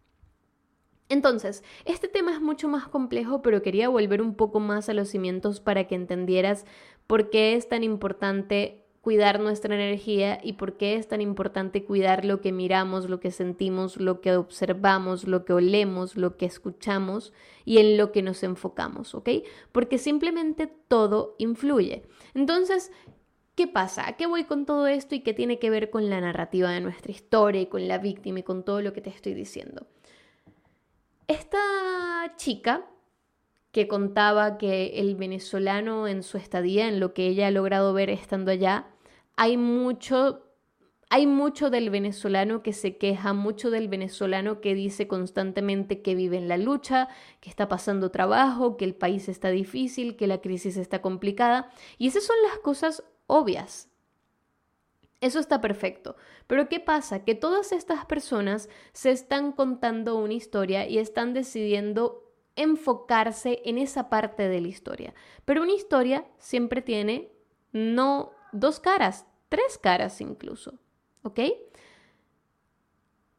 Entonces, 1.12 1.62
este 1.84 2.08
tema 2.08 2.32
es 2.32 2.40
mucho 2.40 2.68
más 2.68 2.88
complejo, 2.88 3.42
pero 3.42 3.60
quería 3.60 3.90
volver 3.90 4.22
un 4.22 4.34
poco 4.34 4.60
más 4.60 4.88
a 4.88 4.94
los 4.94 5.10
cimientos 5.10 5.60
para 5.60 5.86
que 5.86 5.94
entendieras 5.94 6.64
por 7.06 7.30
qué 7.30 7.54
es 7.54 7.68
tan 7.68 7.84
importante 7.84 8.82
cuidar 9.02 9.40
nuestra 9.40 9.74
energía 9.74 10.38
y 10.42 10.54
por 10.54 10.76
qué 10.76 10.94
es 10.94 11.08
tan 11.08 11.20
importante 11.20 11.84
cuidar 11.84 12.24
lo 12.24 12.40
que 12.40 12.52
miramos, 12.52 13.10
lo 13.10 13.18
que 13.18 13.32
sentimos, 13.32 13.96
lo 13.96 14.20
que 14.20 14.36
observamos, 14.36 15.26
lo 15.26 15.44
que 15.44 15.52
olemos, 15.52 16.16
lo 16.16 16.36
que 16.36 16.46
escuchamos 16.46 17.32
y 17.64 17.78
en 17.78 17.96
lo 17.96 18.12
que 18.12 18.22
nos 18.22 18.44
enfocamos, 18.44 19.16
¿ok? 19.16 19.28
Porque 19.72 19.98
simplemente 19.98 20.68
todo 20.86 21.34
influye. 21.38 22.04
Entonces, 22.34 22.92
¿qué 23.56 23.66
pasa? 23.66 24.06
¿A 24.06 24.16
qué 24.16 24.26
voy 24.26 24.44
con 24.44 24.66
todo 24.66 24.86
esto 24.86 25.16
y 25.16 25.20
qué 25.20 25.34
tiene 25.34 25.58
que 25.58 25.70
ver 25.70 25.90
con 25.90 26.08
la 26.08 26.20
narrativa 26.20 26.70
de 26.70 26.80
nuestra 26.80 27.10
historia 27.10 27.60
y 27.60 27.66
con 27.66 27.88
la 27.88 27.98
víctima 27.98 28.38
y 28.38 28.44
con 28.44 28.64
todo 28.64 28.82
lo 28.82 28.92
que 28.92 29.00
te 29.00 29.10
estoy 29.10 29.34
diciendo? 29.34 29.88
Esta 31.26 31.58
chica 32.36 32.86
que 33.72 33.88
contaba 33.88 34.58
que 34.58 35.00
el 35.00 35.16
venezolano 35.16 36.06
en 36.06 36.22
su 36.22 36.36
estadía, 36.36 36.88
en 36.88 37.00
lo 37.00 37.14
que 37.14 37.26
ella 37.26 37.48
ha 37.48 37.50
logrado 37.50 37.92
ver 37.94 38.10
estando 38.10 38.50
allá, 38.50 38.86
hay 39.36 39.56
mucho 39.56 40.44
hay 41.14 41.26
mucho 41.26 41.68
del 41.68 41.90
venezolano 41.90 42.62
que 42.62 42.72
se 42.72 42.96
queja, 42.96 43.34
mucho 43.34 43.70
del 43.70 43.88
venezolano 43.88 44.62
que 44.62 44.74
dice 44.74 45.06
constantemente 45.06 46.00
que 46.00 46.14
vive 46.14 46.38
en 46.38 46.48
la 46.48 46.56
lucha, 46.56 47.10
que 47.40 47.50
está 47.50 47.68
pasando 47.68 48.10
trabajo, 48.10 48.78
que 48.78 48.86
el 48.86 48.94
país 48.94 49.28
está 49.28 49.50
difícil, 49.50 50.16
que 50.16 50.26
la 50.26 50.40
crisis 50.40 50.78
está 50.78 51.02
complicada. 51.02 51.70
Y 51.98 52.08
esas 52.08 52.24
son 52.24 52.36
las 52.48 52.58
cosas 52.60 53.04
obvias. 53.26 53.90
Eso 55.20 55.38
está 55.38 55.60
perfecto. 55.60 56.16
Pero 56.46 56.70
¿qué 56.70 56.80
pasa? 56.80 57.24
Que 57.24 57.34
todas 57.34 57.72
estas 57.72 58.06
personas 58.06 58.70
se 58.94 59.10
están 59.10 59.52
contando 59.52 60.16
una 60.16 60.32
historia 60.32 60.88
y 60.88 60.96
están 60.96 61.34
decidiendo 61.34 62.21
enfocarse 62.56 63.60
en 63.64 63.78
esa 63.78 64.08
parte 64.08 64.48
de 64.48 64.60
la 64.60 64.68
historia. 64.68 65.14
Pero 65.44 65.62
una 65.62 65.72
historia 65.72 66.26
siempre 66.38 66.82
tiene 66.82 67.32
no 67.72 68.32
dos 68.52 68.80
caras, 68.80 69.26
tres 69.48 69.78
caras 69.78 70.20
incluso. 70.20 70.78
¿Ok? 71.22 71.40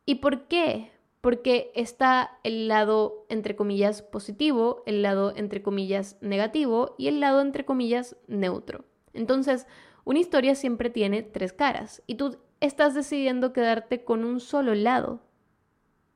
¿Y 0.06 0.16
por 0.16 0.48
qué? 0.48 0.92
Porque 1.22 1.72
está 1.76 2.40
el 2.44 2.68
lado, 2.68 3.26
entre 3.30 3.56
comillas, 3.56 4.02
positivo, 4.02 4.84
el 4.86 5.02
lado, 5.02 5.34
entre 5.36 5.62
comillas, 5.62 6.18
negativo 6.22 6.96
y 6.98 7.08
el 7.08 7.20
lado, 7.20 7.42
entre 7.42 7.66
comillas, 7.66 8.18
neutro. 8.28 8.86
Entonces, 9.14 9.68
una 10.04 10.20
historia 10.20 10.56
siempre 10.56 10.90
tiene 10.90 11.24
tres 11.24 11.54
caras 11.54 12.04
y 12.08 12.16
tú 12.16 12.38
estás 12.60 12.94
decidiendo 12.94 13.54
quedarte 13.54 14.04
con 14.04 14.26
un 14.26 14.40
solo 14.40 14.76
lado 14.76 15.22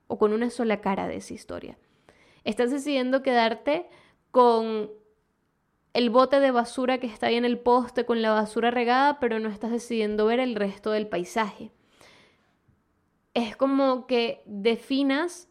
o 0.08 0.18
con 0.18 0.34
una 0.34 0.50
sola 0.50 0.82
cara 0.82 1.08
de 1.08 1.18
esa 1.18 1.34
historia. 1.34 1.78
Estás 2.48 2.72
decidiendo 2.72 3.22
quedarte 3.22 3.88
con 4.32 4.90
el 5.94 6.10
bote 6.10 6.40
de 6.40 6.52
basura 6.52 7.00
que 7.00 7.08
está 7.08 7.28
ahí 7.28 7.36
en 7.36 7.46
el 7.46 7.60
poste 7.60 8.06
con 8.06 8.22
la 8.22 8.32
basura 8.32 8.72
regada, 8.72 9.20
pero 9.20 9.40
no 9.40 9.50
estás 9.50 9.72
decidiendo 9.72 10.26
ver 10.26 10.40
el 10.40 10.56
resto 10.56 10.92
del 10.92 11.08
paisaje. 11.08 11.72
Es 13.34 13.56
como 13.56 14.08
que 14.08 14.42
definas 14.46 15.50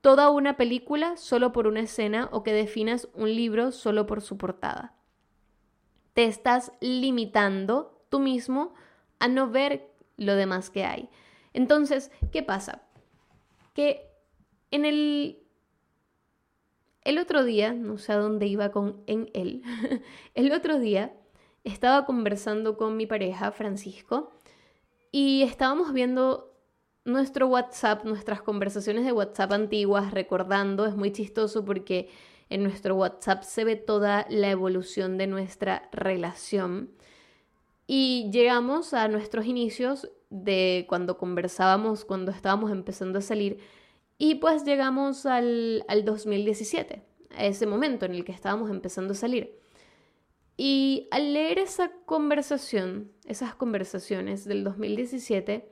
toda 0.00 0.30
una 0.30 0.56
película 0.56 1.16
solo 1.16 1.52
por 1.52 1.66
una 1.66 1.80
escena 1.80 2.28
o 2.32 2.42
que 2.42 2.52
definas 2.52 3.08
un 3.14 3.34
libro 3.34 3.70
solo 3.70 4.06
por 4.06 4.22
su 4.22 4.36
portada 4.36 4.96
te 6.14 6.24
estás 6.24 6.72
limitando 6.80 8.04
tú 8.08 8.20
mismo 8.20 8.74
a 9.18 9.28
no 9.28 9.50
ver 9.50 9.90
lo 10.16 10.34
demás 10.34 10.70
que 10.70 10.84
hay. 10.84 11.08
Entonces, 11.52 12.10
¿qué 12.32 12.42
pasa? 12.42 12.82
Que 13.74 14.10
en 14.70 14.84
el 14.84 15.39
el 17.04 17.18
otro 17.18 17.44
día, 17.44 17.72
no 17.72 17.98
sé 17.98 18.12
a 18.12 18.16
dónde 18.16 18.46
iba 18.46 18.70
con 18.70 19.02
en 19.06 19.30
él, 19.34 19.62
el 20.34 20.52
otro 20.52 20.78
día 20.78 21.12
estaba 21.64 22.06
conversando 22.06 22.76
con 22.76 22.96
mi 22.96 23.06
pareja, 23.06 23.52
Francisco, 23.52 24.30
y 25.12 25.42
estábamos 25.42 25.92
viendo 25.92 26.50
nuestro 27.04 27.48
WhatsApp, 27.48 28.04
nuestras 28.04 28.42
conversaciones 28.42 29.04
de 29.04 29.12
WhatsApp 29.12 29.52
antiguas, 29.52 30.12
recordando, 30.12 30.86
es 30.86 30.94
muy 30.94 31.12
chistoso 31.12 31.64
porque 31.64 32.08
en 32.48 32.62
nuestro 32.62 32.96
WhatsApp 32.96 33.42
se 33.42 33.64
ve 33.64 33.76
toda 33.76 34.26
la 34.28 34.50
evolución 34.50 35.18
de 35.18 35.26
nuestra 35.26 35.88
relación. 35.92 36.90
Y 37.86 38.30
llegamos 38.32 38.94
a 38.94 39.08
nuestros 39.08 39.46
inicios 39.46 40.10
de 40.30 40.86
cuando 40.88 41.16
conversábamos, 41.18 42.04
cuando 42.04 42.30
estábamos 42.30 42.70
empezando 42.70 43.18
a 43.18 43.22
salir, 43.22 43.58
y 44.22 44.34
pues 44.34 44.64
llegamos 44.64 45.24
al, 45.24 45.82
al 45.88 46.04
2017, 46.04 47.02
a 47.30 47.46
ese 47.46 47.66
momento 47.66 48.04
en 48.04 48.14
el 48.14 48.22
que 48.22 48.32
estábamos 48.32 48.68
empezando 48.68 49.12
a 49.14 49.16
salir. 49.16 49.58
Y 50.58 51.08
al 51.10 51.32
leer 51.32 51.58
esa 51.58 51.90
conversación, 52.04 53.12
esas 53.24 53.54
conversaciones 53.54 54.44
del 54.44 54.62
2017, 54.62 55.70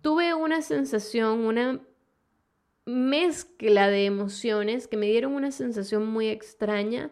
tuve 0.00 0.32
una 0.32 0.62
sensación, 0.62 1.40
una 1.40 1.82
mezcla 2.86 3.88
de 3.88 4.06
emociones 4.06 4.88
que 4.88 4.96
me 4.96 5.08
dieron 5.08 5.34
una 5.34 5.50
sensación 5.50 6.06
muy 6.06 6.28
extraña 6.28 7.10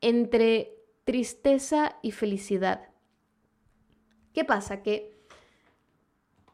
entre 0.00 0.76
tristeza 1.02 1.96
y 2.02 2.12
felicidad. 2.12 2.88
¿Qué 4.32 4.44
pasa? 4.44 4.84
Que 4.84 5.11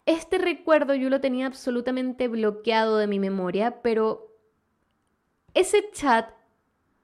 este 0.08 0.38
recuerdo 0.38 0.94
yo 0.94 1.10
lo 1.10 1.20
tenía 1.20 1.46
absolutamente 1.46 2.28
bloqueado 2.28 2.96
de 2.96 3.06
mi 3.06 3.18
memoria, 3.18 3.82
pero 3.82 4.34
ese 5.52 5.90
chat 5.92 6.30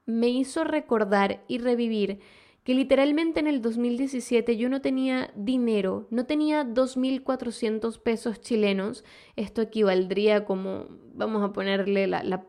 me 0.07 0.29
hizo 0.29 0.63
recordar 0.63 1.43
y 1.47 1.59
revivir 1.59 2.19
que 2.63 2.73
literalmente 2.73 3.39
en 3.39 3.45
el 3.45 3.61
2017 3.61 4.57
yo 4.57 4.69
no 4.69 4.81
tenía 4.81 5.31
dinero, 5.35 6.07
no 6.09 6.25
tenía 6.25 6.65
2.400 6.65 8.01
pesos 8.01 8.41
chilenos, 8.41 9.03
esto 9.35 9.61
equivaldría 9.61 10.45
como, 10.45 10.87
vamos 11.13 11.43
a 11.43 11.53
ponerle 11.53 12.07
la, 12.07 12.43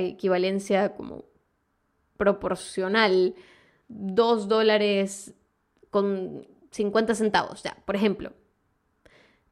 equivalencia 0.00 0.96
como 0.96 1.26
proporcional, 2.16 3.36
2 3.86 4.48
dólares 4.48 5.34
con 5.90 6.44
50 6.72 7.14
centavos, 7.14 7.62
ya, 7.62 7.76
por 7.84 7.94
ejemplo, 7.94 8.32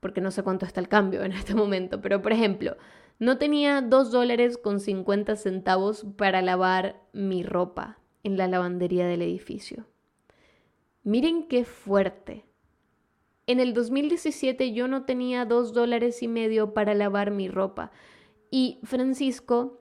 porque 0.00 0.20
no 0.20 0.30
sé 0.30 0.42
cuánto 0.42 0.66
está 0.66 0.80
el 0.80 0.88
cambio 0.88 1.22
en 1.22 1.32
este 1.32 1.54
momento, 1.54 2.00
pero 2.00 2.22
por 2.22 2.32
ejemplo, 2.32 2.76
no 3.18 3.38
tenía 3.38 3.82
2 3.82 4.10
dólares 4.10 4.58
con 4.58 4.80
50 4.80 5.36
centavos 5.36 6.06
para 6.16 6.42
lavar 6.42 7.00
mi 7.12 7.42
ropa 7.42 7.98
en 8.22 8.36
la 8.36 8.48
lavandería 8.48 9.06
del 9.06 9.22
edificio. 9.22 9.86
Miren 11.02 11.46
qué 11.48 11.64
fuerte. 11.64 12.44
En 13.46 13.58
el 13.58 13.74
2017 13.74 14.72
yo 14.72 14.86
no 14.86 15.04
tenía 15.04 15.44
dos 15.44 15.72
dólares 15.72 16.22
y 16.22 16.28
medio 16.28 16.72
para 16.72 16.94
lavar 16.94 17.30
mi 17.30 17.48
ropa 17.48 17.90
y 18.50 18.78
Francisco 18.84 19.80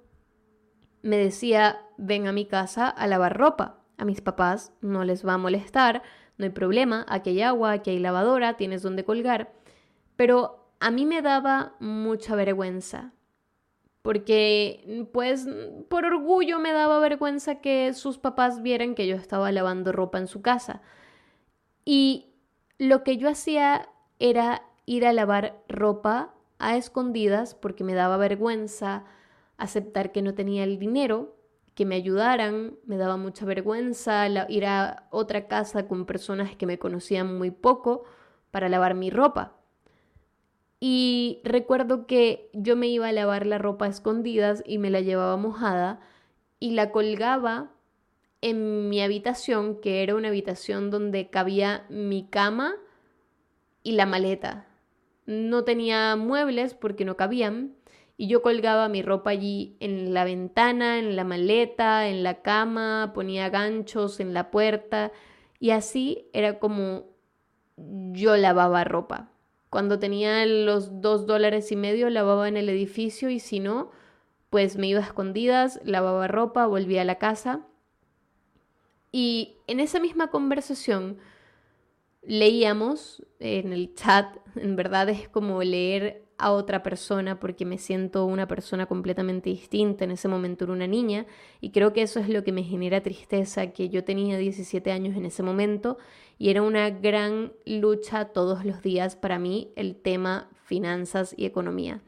me 1.02 1.18
decía, 1.18 1.82
ven 1.98 2.28
a 2.28 2.32
mi 2.32 2.46
casa 2.46 2.88
a 2.88 3.08
lavar 3.08 3.38
ropa. 3.38 3.82
A 3.98 4.06
mis 4.06 4.22
papás 4.22 4.74
no 4.82 5.04
les 5.04 5.26
va 5.26 5.34
a 5.34 5.38
molestar, 5.38 6.04
no 6.38 6.46
hay 6.46 6.52
problema, 6.52 7.06
aquí 7.10 7.32
hay 7.32 7.42
agua, 7.42 7.74
aquí 7.74 7.90
hay 7.90 8.00
lavadora, 8.00 8.56
tienes 8.56 8.82
donde 8.82 9.04
colgar. 9.04 9.52
Pero 10.20 10.74
a 10.82 10.92
mí 10.92 11.06
me 11.06 11.22
daba 11.22 11.78
mucha 11.80 12.36
vergüenza, 12.36 13.14
porque 14.02 15.08
pues 15.14 15.48
por 15.88 16.04
orgullo 16.04 16.60
me 16.60 16.74
daba 16.74 17.00
vergüenza 17.00 17.62
que 17.62 17.94
sus 17.94 18.18
papás 18.18 18.62
vieran 18.62 18.96
que 18.96 19.08
yo 19.08 19.16
estaba 19.16 19.50
lavando 19.54 19.94
ropa 19.94 20.18
en 20.18 20.28
su 20.28 20.42
casa. 20.42 20.82
Y 21.86 22.34
lo 22.78 23.06
que 23.06 23.16
yo 23.16 23.30
hacía 23.30 23.88
era 24.20 24.64
ir 24.86 25.08
a 25.08 25.14
lavar 25.14 25.64
ropa 25.70 26.34
a 26.58 26.76
escondidas 26.76 27.56
porque 27.56 27.86
me 27.86 27.94
daba 27.94 28.18
vergüenza 28.18 29.06
aceptar 29.56 30.12
que 30.12 30.22
no 30.22 30.34
tenía 30.34 30.66
el 30.66 30.80
dinero, 30.80 31.38
que 31.76 31.86
me 31.86 31.96
ayudaran, 31.96 32.76
me 32.84 32.98
daba 32.98 33.16
mucha 33.16 33.46
vergüenza 33.46 34.28
ir 34.50 34.66
a 34.66 35.08
otra 35.12 35.48
casa 35.48 35.88
con 35.88 36.06
personas 36.06 36.58
que 36.58 36.66
me 36.66 36.78
conocían 36.78 37.38
muy 37.38 37.52
poco 37.52 38.04
para 38.52 38.68
lavar 38.68 38.96
mi 38.96 39.12
ropa. 39.12 39.59
Y 40.80 41.42
recuerdo 41.44 42.08
que 42.08 42.50
yo 42.54 42.76
me 42.76 42.88
iba 42.88 43.08
a 43.08 43.12
lavar 43.12 43.46
la 43.46 43.58
ropa 43.58 43.86
a 43.86 43.90
escondidas 43.90 44.64
y 44.66 44.78
me 44.78 44.90
la 44.90 45.02
llevaba 45.02 45.36
mojada 45.36 46.00
y 46.60 46.72
la 46.72 46.92
colgaba 46.92 47.72
en 48.42 48.90
mi 48.90 49.02
habitación, 49.02 49.82
que 49.82 50.04
era 50.04 50.16
una 50.16 50.30
habitación 50.30 50.90
donde 50.90 51.30
cabía 51.30 51.86
mi 51.90 52.28
cama 52.28 52.76
y 53.84 53.94
la 53.94 54.06
maleta. 54.06 54.66
No 55.26 55.64
tenía 55.64 56.16
muebles 56.16 56.74
porque 56.74 57.06
no 57.06 57.18
cabían 57.18 57.76
y 58.18 58.28
yo 58.28 58.42
colgaba 58.42 58.90
mi 58.90 59.02
ropa 59.02 59.32
allí 59.32 59.78
en 59.80 60.14
la 60.14 60.24
ventana, 60.24 61.00
en 61.00 61.16
la 61.16 61.24
maleta, 61.24 62.08
en 62.08 62.24
la 62.24 62.42
cama, 62.42 63.12
ponía 63.14 63.50
ganchos 63.50 64.20
en 64.20 64.34
la 64.34 64.52
puerta 64.52 65.12
y 65.60 65.72
así 65.72 66.30
era 66.34 66.60
como 66.60 67.06
yo 67.78 68.38
lavaba 68.38 68.84
ropa. 68.84 69.32
Cuando 69.70 70.00
tenía 70.00 70.46
los 70.46 71.02
dos 71.02 71.28
dólares 71.28 71.72
y 71.72 71.76
medio 71.76 72.10
lavaba 72.10 72.48
en 72.48 72.58
el 72.58 72.70
edificio 72.70 73.30
y 73.30 73.40
si 73.40 73.60
no, 73.60 73.92
pues 74.50 74.78
me 74.78 74.88
iba 74.88 75.00
a 75.00 75.04
escondidas, 75.04 75.80
lavaba 75.84 76.28
ropa, 76.28 76.66
volvía 76.66 77.04
a 77.04 77.06
la 77.06 77.20
casa. 77.20 77.68
Y 79.12 79.58
en 79.68 79.80
esa 79.80 80.00
misma 80.00 80.30
conversación 80.30 81.18
leíamos 82.22 83.26
en 83.40 83.74
el 83.74 83.94
chat, 83.96 84.38
en 84.56 84.76
verdad 84.76 85.10
es 85.10 85.30
como 85.30 85.64
leer 85.64 86.26
a 86.38 86.52
otra 86.52 86.82
persona 86.84 87.40
porque 87.40 87.66
me 87.66 87.78
siento 87.78 88.26
una 88.26 88.48
persona 88.48 88.86
completamente 88.86 89.50
distinta, 89.50 90.06
en 90.06 90.12
ese 90.12 90.28
momento 90.28 90.64
era 90.64 90.74
una 90.74 90.88
niña 90.88 91.26
y 91.60 91.72
creo 91.72 91.92
que 91.92 92.02
eso 92.02 92.20
es 92.20 92.30
lo 92.30 92.44
que 92.44 92.54
me 92.54 92.64
genera 92.64 93.02
tristeza, 93.02 93.68
que 93.68 93.90
yo 93.90 94.04
tenía 94.04 94.38
17 94.38 94.92
años 94.92 95.18
en 95.18 95.26
ese 95.26 95.44
momento 95.44 95.98
y 96.40 96.50
era 96.50 96.62
una 96.62 96.90
gran 96.90 97.52
lucha 97.66 98.26
todos 98.30 98.66
los 98.66 98.82
días 98.82 99.18
para 99.18 99.38
mí 99.38 99.72
el 99.76 99.96
tema 99.96 100.50
finanzas 100.64 101.36
y 101.38 101.46
economía. 101.46 102.02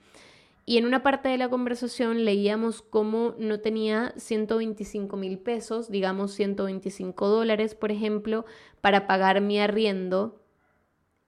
Y 0.66 0.78
en 0.78 0.86
una 0.86 1.04
parte 1.04 1.28
de 1.28 1.38
la 1.38 1.50
conversación 1.50 2.24
leíamos 2.24 2.82
cómo 2.82 3.36
no 3.38 3.60
tenía 3.60 4.14
125 4.16 5.18
mil 5.18 5.38
pesos, 5.38 5.92
digamos 5.92 6.32
125 6.32 7.28
dólares, 7.28 7.76
por 7.76 7.92
ejemplo, 7.92 8.46
para 8.80 9.06
pagar 9.06 9.42
mi 9.42 9.60
arriendo. 9.60 10.42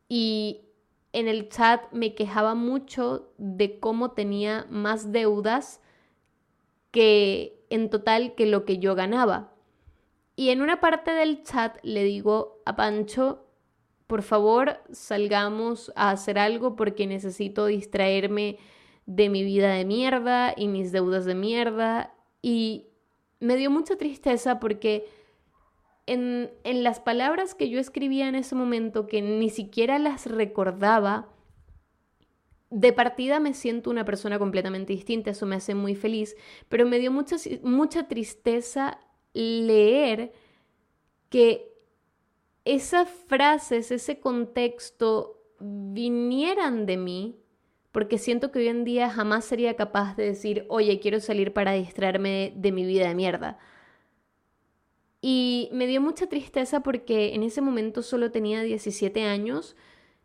Y 0.08 0.62
en 1.12 1.28
el 1.28 1.50
chat 1.50 1.92
me 1.92 2.16
quejaba 2.16 2.56
mucho 2.56 3.34
de 3.38 3.80
cómo 3.80 4.12
tenía 4.12 4.66
más 4.70 5.12
deudas 5.12 5.82
que 6.92 7.66
en 7.70 7.90
total 7.90 8.36
que 8.36 8.46
lo 8.46 8.64
que 8.64 8.78
yo 8.78 8.96
ganaba. 8.96 9.53
Y 10.36 10.50
en 10.50 10.62
una 10.62 10.80
parte 10.80 11.12
del 11.12 11.44
chat 11.44 11.78
le 11.84 12.04
digo 12.04 12.62
a 12.66 12.76
Pancho, 12.76 13.46
por 14.08 14.24
favor 14.24 14.80
salgamos 14.92 15.92
a 15.96 16.12
hacer 16.12 16.38
algo 16.38 16.76
porque 16.76 17.08
necesito 17.08 17.68
distraerme 17.68 18.58
de 19.06 19.30
mi 19.30 19.44
vida 19.44 19.74
de 19.74 19.86
mierda 19.86 20.54
y 20.56 20.68
mis 20.68 20.92
deudas 20.92 21.26
de 21.26 21.36
mierda. 21.36 22.14
Y 22.42 22.88
me 23.40 23.56
dio 23.56 23.70
mucha 23.70 23.96
tristeza 23.96 24.60
porque 24.60 25.06
en, 26.06 26.52
en, 26.64 26.84
las 26.84 27.00
palabras 27.00 27.56
que 27.56 27.70
yo 27.70 27.80
escribía 27.80 28.28
en 28.28 28.36
ese 28.36 28.56
momento, 28.56 29.08
que 29.08 29.22
ni 29.22 29.50
siquiera 29.50 30.00
las 30.00 30.26
recordaba, 30.26 31.30
de 32.70 32.92
partida 32.92 33.40
me 33.40 33.54
siento 33.54 33.92
una 33.92 34.04
persona 34.04 34.40
completamente 34.40 34.94
distinta, 34.94 35.30
eso 35.30 35.46
me 35.46 35.56
hace 35.56 35.76
muy 35.76 35.94
feliz, 35.96 36.36
pero 36.70 36.88
me 36.88 36.98
dio 36.98 37.12
mucha, 37.12 37.36
mucha 37.62 38.08
tristeza 38.08 39.00
leer 39.34 40.32
que 41.30 41.74
esas 42.66 43.10
frases, 43.10 43.92
ese 43.92 44.20
contexto 44.20 45.42
vinieran 45.60 46.86
de 46.86 46.98
mí 46.98 47.44
porque 47.94 48.18
siento 48.18 48.52
que 48.52 48.58
hoy 48.58 48.70
en 48.70 48.84
día 48.84 49.08
jamás 49.12 49.46
sería 49.46 49.76
capaz 49.76 50.16
de 50.16 50.26
decir, 50.26 50.66
oye, 50.68 51.00
quiero 51.00 51.20
salir 51.20 51.54
para 51.54 51.74
distraerme 51.74 52.52
de, 52.56 52.72
mi 52.72 52.86
vida 52.86 53.08
de 53.08 53.14
mierda. 53.14 53.60
Y 55.22 55.70
me 55.72 55.86
dio 55.86 56.02
mucha 56.02 56.26
tristeza 56.26 56.82
porque 56.82 57.36
en 57.36 57.44
ese 57.44 57.62
momento 57.62 58.02
solo 58.02 58.32
tenía 58.32 58.64
17 58.64 59.24
años 59.26 59.76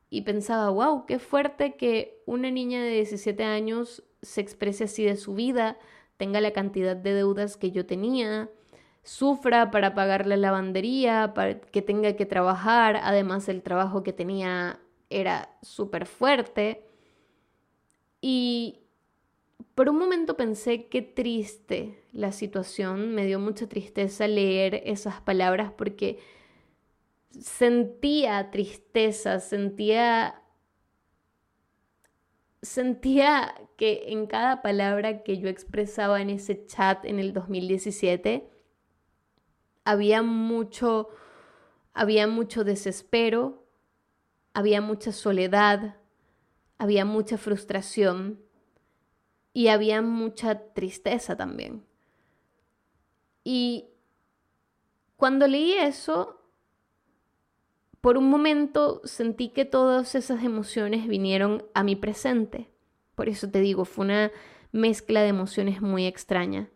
y 0.08 0.22
pensaba, 0.22 0.70
wow, 0.70 1.04
qué 1.04 1.18
fuerte 1.18 1.76
que 1.76 2.22
una 2.24 2.50
niña 2.50 2.82
de 2.82 2.92
17 2.92 3.44
años 3.44 4.02
se 4.22 4.40
exprese 4.40 4.84
así 4.84 5.04
de 5.04 5.16
su 5.16 5.34
vida, 5.34 5.78
tenga 6.16 6.40
la 6.40 6.54
cantidad 6.54 6.96
de 6.96 7.12
deudas 7.12 7.58
que 7.58 7.70
yo 7.70 7.84
tenía, 7.84 8.50
sufra 9.08 9.70
para 9.70 9.94
pagar 9.94 10.26
la 10.26 10.36
lavandería, 10.36 11.32
para 11.34 11.58
que 11.58 11.80
tenga 11.80 12.14
que 12.14 12.26
trabajar, 12.26 13.00
además 13.02 13.48
el 13.48 13.62
trabajo 13.62 14.02
que 14.02 14.12
tenía 14.12 14.80
era 15.08 15.56
súper 15.62 16.04
fuerte. 16.04 16.84
Y 18.20 18.80
por 19.74 19.88
un 19.88 19.98
momento 19.98 20.36
pensé 20.36 20.88
qué 20.88 21.00
triste 21.00 22.04
la 22.12 22.32
situación, 22.32 23.14
me 23.14 23.24
dio 23.24 23.40
mucha 23.40 23.66
tristeza 23.66 24.28
leer 24.28 24.82
esas 24.84 25.22
palabras 25.22 25.72
porque 25.72 26.18
sentía 27.30 28.50
tristeza, 28.50 29.40
sentía 29.40 30.42
sentía 32.60 33.54
que 33.78 34.02
en 34.08 34.26
cada 34.26 34.60
palabra 34.60 35.22
que 35.22 35.38
yo 35.38 35.48
expresaba 35.48 36.20
en 36.20 36.28
ese 36.28 36.66
chat 36.66 37.06
en 37.06 37.20
el 37.20 37.32
2017 37.32 38.57
había 39.88 40.22
mucho 40.22 41.09
había 41.94 42.29
mucho 42.29 42.62
desespero, 42.62 43.64
había 44.53 44.83
mucha 44.83 45.12
soledad, 45.12 45.96
había 46.77 47.07
mucha 47.07 47.38
frustración 47.38 48.38
y 49.55 49.68
había 49.68 50.03
mucha 50.03 50.74
tristeza 50.74 51.37
también. 51.37 51.85
Y 53.42 53.88
cuando 55.16 55.48
leí 55.48 55.72
eso, 55.72 56.40
por 58.03 58.18
un 58.18 58.29
momento 58.29 59.01
sentí 59.05 59.48
que 59.48 59.64
todas 59.64 60.14
esas 60.14 60.44
emociones 60.44 61.09
vinieron 61.09 61.64
a 61.72 61.83
mi 61.83 61.96
presente. 61.96 62.70
Por 63.14 63.29
eso 63.29 63.51
te 63.51 63.61
digo, 63.61 63.87
fue 63.87 64.05
una 64.05 64.33
mezcla 64.70 65.22
de 65.22 65.29
emociones 65.29 65.81
muy 65.81 66.07
extraña. 66.07 66.68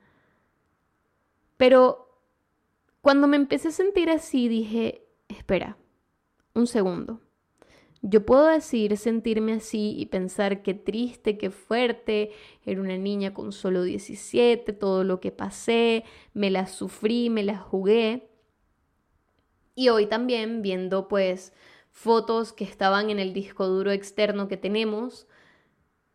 Pero 1.59 2.12
cuando 3.03 3.27
me 3.27 3.37
empecé 3.37 3.69
a 3.69 3.73
sentir 3.73 4.09
así, 4.11 4.49
dije, 4.49 5.05
espera, 5.29 5.77
un 6.55 6.67
segundo. 6.67 7.21
Yo 8.01 8.25
puedo 8.25 8.47
decir 8.47 8.97
sentirme 8.97 9.53
así 9.53 9.95
y 9.97 10.07
pensar 10.07 10.63
qué 10.63 10.75
triste, 10.75 11.37
qué 11.37 11.51
fuerte, 11.51 12.31
era 12.65 12.81
una 12.81 12.97
niña 12.97 13.35
con 13.35 13.53
solo 13.53 13.83
17, 13.83 14.73
todo 14.73 15.05
lo 15.05 15.21
que 15.21 15.31
pasé, 15.31 16.05
me 16.33 16.51
la 16.51 16.67
sufrí, 16.67 17.29
me 17.29 17.43
la 17.43 17.59
jugué. 17.59 18.29
Y 19.75 19.89
hoy 19.89 20.07
también 20.07 20.63
viendo 20.63 21.09
pues 21.09 21.53
fotos 21.91 22.53
que 22.53 22.65
estaban 22.65 23.11
en 23.11 23.19
el 23.19 23.33
disco 23.33 23.67
duro 23.67 23.91
externo 23.91 24.49
que 24.49 24.57
tenemos, 24.57 25.27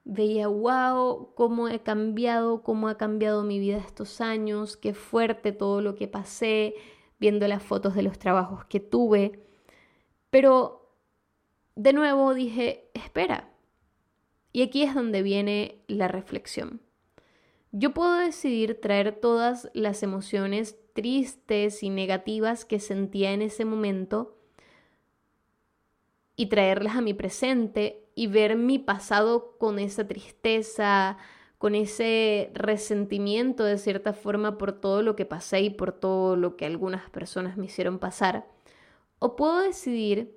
veía, 0.07 0.47
wow, 0.47 1.33
cómo 1.35 1.67
he 1.67 1.81
cambiado, 1.81 2.63
cómo 2.63 2.87
ha 2.87 2.97
cambiado 2.97 3.43
mi 3.43 3.59
vida 3.59 3.77
estos 3.77 4.21
años, 4.21 4.77
qué 4.77 4.93
fuerte 4.93 5.51
todo 5.51 5.81
lo 5.81 5.95
que 5.95 6.07
pasé, 6.07 6.75
viendo 7.19 7.47
las 7.47 7.61
fotos 7.61 7.93
de 7.93 8.03
los 8.03 8.17
trabajos 8.17 8.63
que 8.65 8.79
tuve. 8.79 9.43
Pero 10.29 10.93
de 11.75 11.91
nuevo 11.91 12.33
dije, 12.33 12.89
espera. 12.93 13.51
Y 14.53 14.61
aquí 14.61 14.83
es 14.83 14.95
donde 14.95 15.21
viene 15.21 15.83
la 15.87 16.07
reflexión. 16.07 16.81
Yo 17.73 17.93
puedo 17.93 18.17
decidir 18.17 18.79
traer 18.79 19.19
todas 19.19 19.69
las 19.73 20.03
emociones 20.03 20.77
tristes 20.93 21.83
y 21.83 21.89
negativas 21.89 22.63
que 22.63 22.79
sentía 22.79 23.33
en 23.33 23.41
ese 23.41 23.65
momento 23.65 24.37
y 26.37 26.45
traerlas 26.45 26.95
a 26.95 27.01
mi 27.01 27.13
presente 27.13 28.06
y 28.17 28.25
ver 28.25 28.55
mi 28.55 28.79
pasado 28.79 29.59
con 29.59 29.77
esa 29.77 30.07
tristeza, 30.07 31.19
con 31.59 31.75
ese 31.75 32.49
resentimiento 32.55 33.63
de 33.63 33.77
cierta 33.77 34.11
forma 34.11 34.57
por 34.57 34.71
todo 34.71 35.03
lo 35.03 35.15
que 35.15 35.27
pasé 35.27 35.61
y 35.61 35.69
por 35.69 35.91
todo 35.91 36.35
lo 36.35 36.57
que 36.57 36.65
algunas 36.65 37.11
personas 37.11 37.57
me 37.57 37.67
hicieron 37.67 37.99
pasar. 37.99 38.47
O 39.19 39.35
puedo 39.35 39.59
decidir 39.59 40.35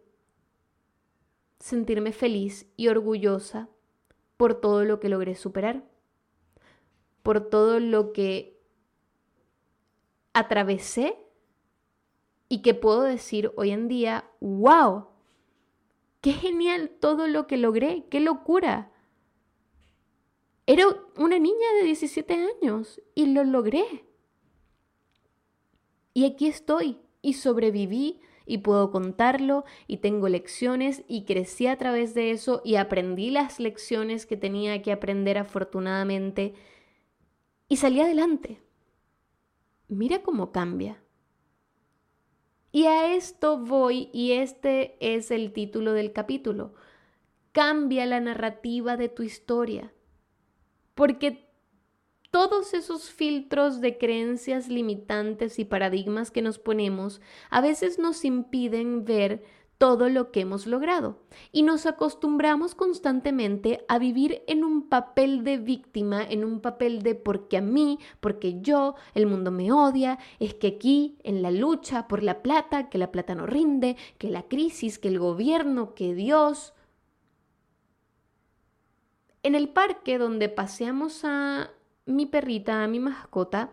sentirme 1.59 2.13
feliz 2.13 2.71
y 2.77 2.89
orgullosa 2.89 3.71
por 4.37 4.61
todo 4.61 4.85
lo 4.85 5.01
que 5.01 5.09
logré 5.09 5.35
superar, 5.35 5.83
por 7.23 7.49
todo 7.49 7.81
lo 7.81 8.13
que 8.13 8.61
atravesé 10.35 11.17
y 12.47 12.61
que 12.61 12.75
puedo 12.75 13.05
decir 13.05 13.55
hoy 13.57 13.71
en 13.71 13.89
día, 13.89 14.31
wow, 14.41 15.07
qué 16.21 16.33
genial 16.33 16.91
todo 17.01 17.27
lo 17.27 17.47
que 17.47 17.57
logré, 17.57 18.05
qué 18.11 18.21
locura. 18.21 18.93
Era 20.67 20.85
una 21.17 21.39
niña 21.39 21.67
de 21.79 21.85
17 21.85 22.35
años 22.35 23.01
y 23.15 23.27
lo 23.27 23.45
logré. 23.45 24.05
Y 26.15 26.25
aquí 26.25 26.47
estoy 26.47 26.99
y 27.23 27.35
sobreviví 27.35 28.21
y 28.47 28.59
puedo 28.59 28.91
contarlo 28.91 29.65
y 29.87 29.99
tengo 29.99 30.29
lecciones 30.29 31.05
y 31.07 31.25
crecí 31.25 31.67
a 31.67 31.79
través 31.79 32.15
de 32.15 32.33
eso 32.33 32.63
y 32.65 32.77
aprendí 32.77 33.31
las 33.31 33.61
lecciones 33.61 34.27
que 34.27 34.37
tenía 34.37 34.83
que 34.83 34.93
aprender 34.93 35.39
afortunadamente 35.39 36.55
y 37.69 37.77
salí 37.77 38.01
adelante. 38.01 38.61
Mira 39.89 40.23
cómo 40.23 40.53
cambia. 40.53 41.03
Y 42.73 42.87
a 42.87 43.15
esto 43.15 43.59
voy 43.59 44.11
y 44.13 44.33
este 44.33 44.97
es 45.01 45.31
el 45.31 45.53
título 45.53 45.93
del 45.93 46.13
capítulo. 46.13 46.75
Cambia 47.53 48.07
la 48.07 48.21
narrativa 48.21 48.97
de 48.97 49.09
tu 49.09 49.23
historia. 49.23 49.93
Porque 50.95 51.51
todos 52.31 52.75
esos 52.75 53.11
filtros 53.11 53.81
de 53.81 53.99
creencias 53.99 54.69
limitantes 54.69 55.59
y 55.59 55.65
paradigmas 55.65 56.31
que 56.31 56.43
nos 56.43 56.59
ponemos 56.59 57.21
a 57.51 57.61
veces 57.61 57.99
nos 57.99 58.25
impiden 58.25 59.05
ver 59.05 59.43
todo 59.81 60.11
lo 60.11 60.31
que 60.31 60.41
hemos 60.41 60.67
logrado. 60.67 61.17
Y 61.53 61.63
nos 61.63 61.87
acostumbramos 61.87 62.75
constantemente 62.75 63.83
a 63.89 63.99
vivir 63.99 64.43
en 64.47 64.63
un 64.63 64.91
papel 64.91 65.43
de 65.43 65.57
víctima, 65.57 66.23
en 66.23 66.45
un 66.45 66.61
papel 66.61 67.03
de 67.03 67.15
porque 67.15 67.57
a 67.57 67.63
mí, 67.63 67.99
porque 68.21 68.61
yo, 68.61 68.95
el 69.15 69.27
mundo 69.27 69.51
me 69.51 69.73
odia, 69.73 70.19
es 70.39 70.53
que 70.53 70.67
aquí 70.67 71.17
en 71.23 71.41
la 71.41 71.51
lucha 71.51 72.09
por 72.09 72.23
la 72.23 72.43
plata, 72.43 72.91
que 72.91 72.99
la 72.99 73.11
plata 73.11 73.35
no 73.35 73.47
rinde, 73.47 73.97
que 74.19 74.29
la 74.29 74.43
crisis, 74.43 74.99
que 74.99 75.09
el 75.09 75.19
gobierno, 75.19 75.95
que 75.95 76.15
Dios. 76.15 76.75
En 79.43 79.55
el 79.55 79.71
parque 79.71 80.19
donde 80.19 80.51
paseamos 80.51 81.25
a 81.25 81.71
mi 82.05 82.27
perrita, 82.27 82.85
a 82.85 82.87
mi 82.87 83.01
mascota, 83.01 83.71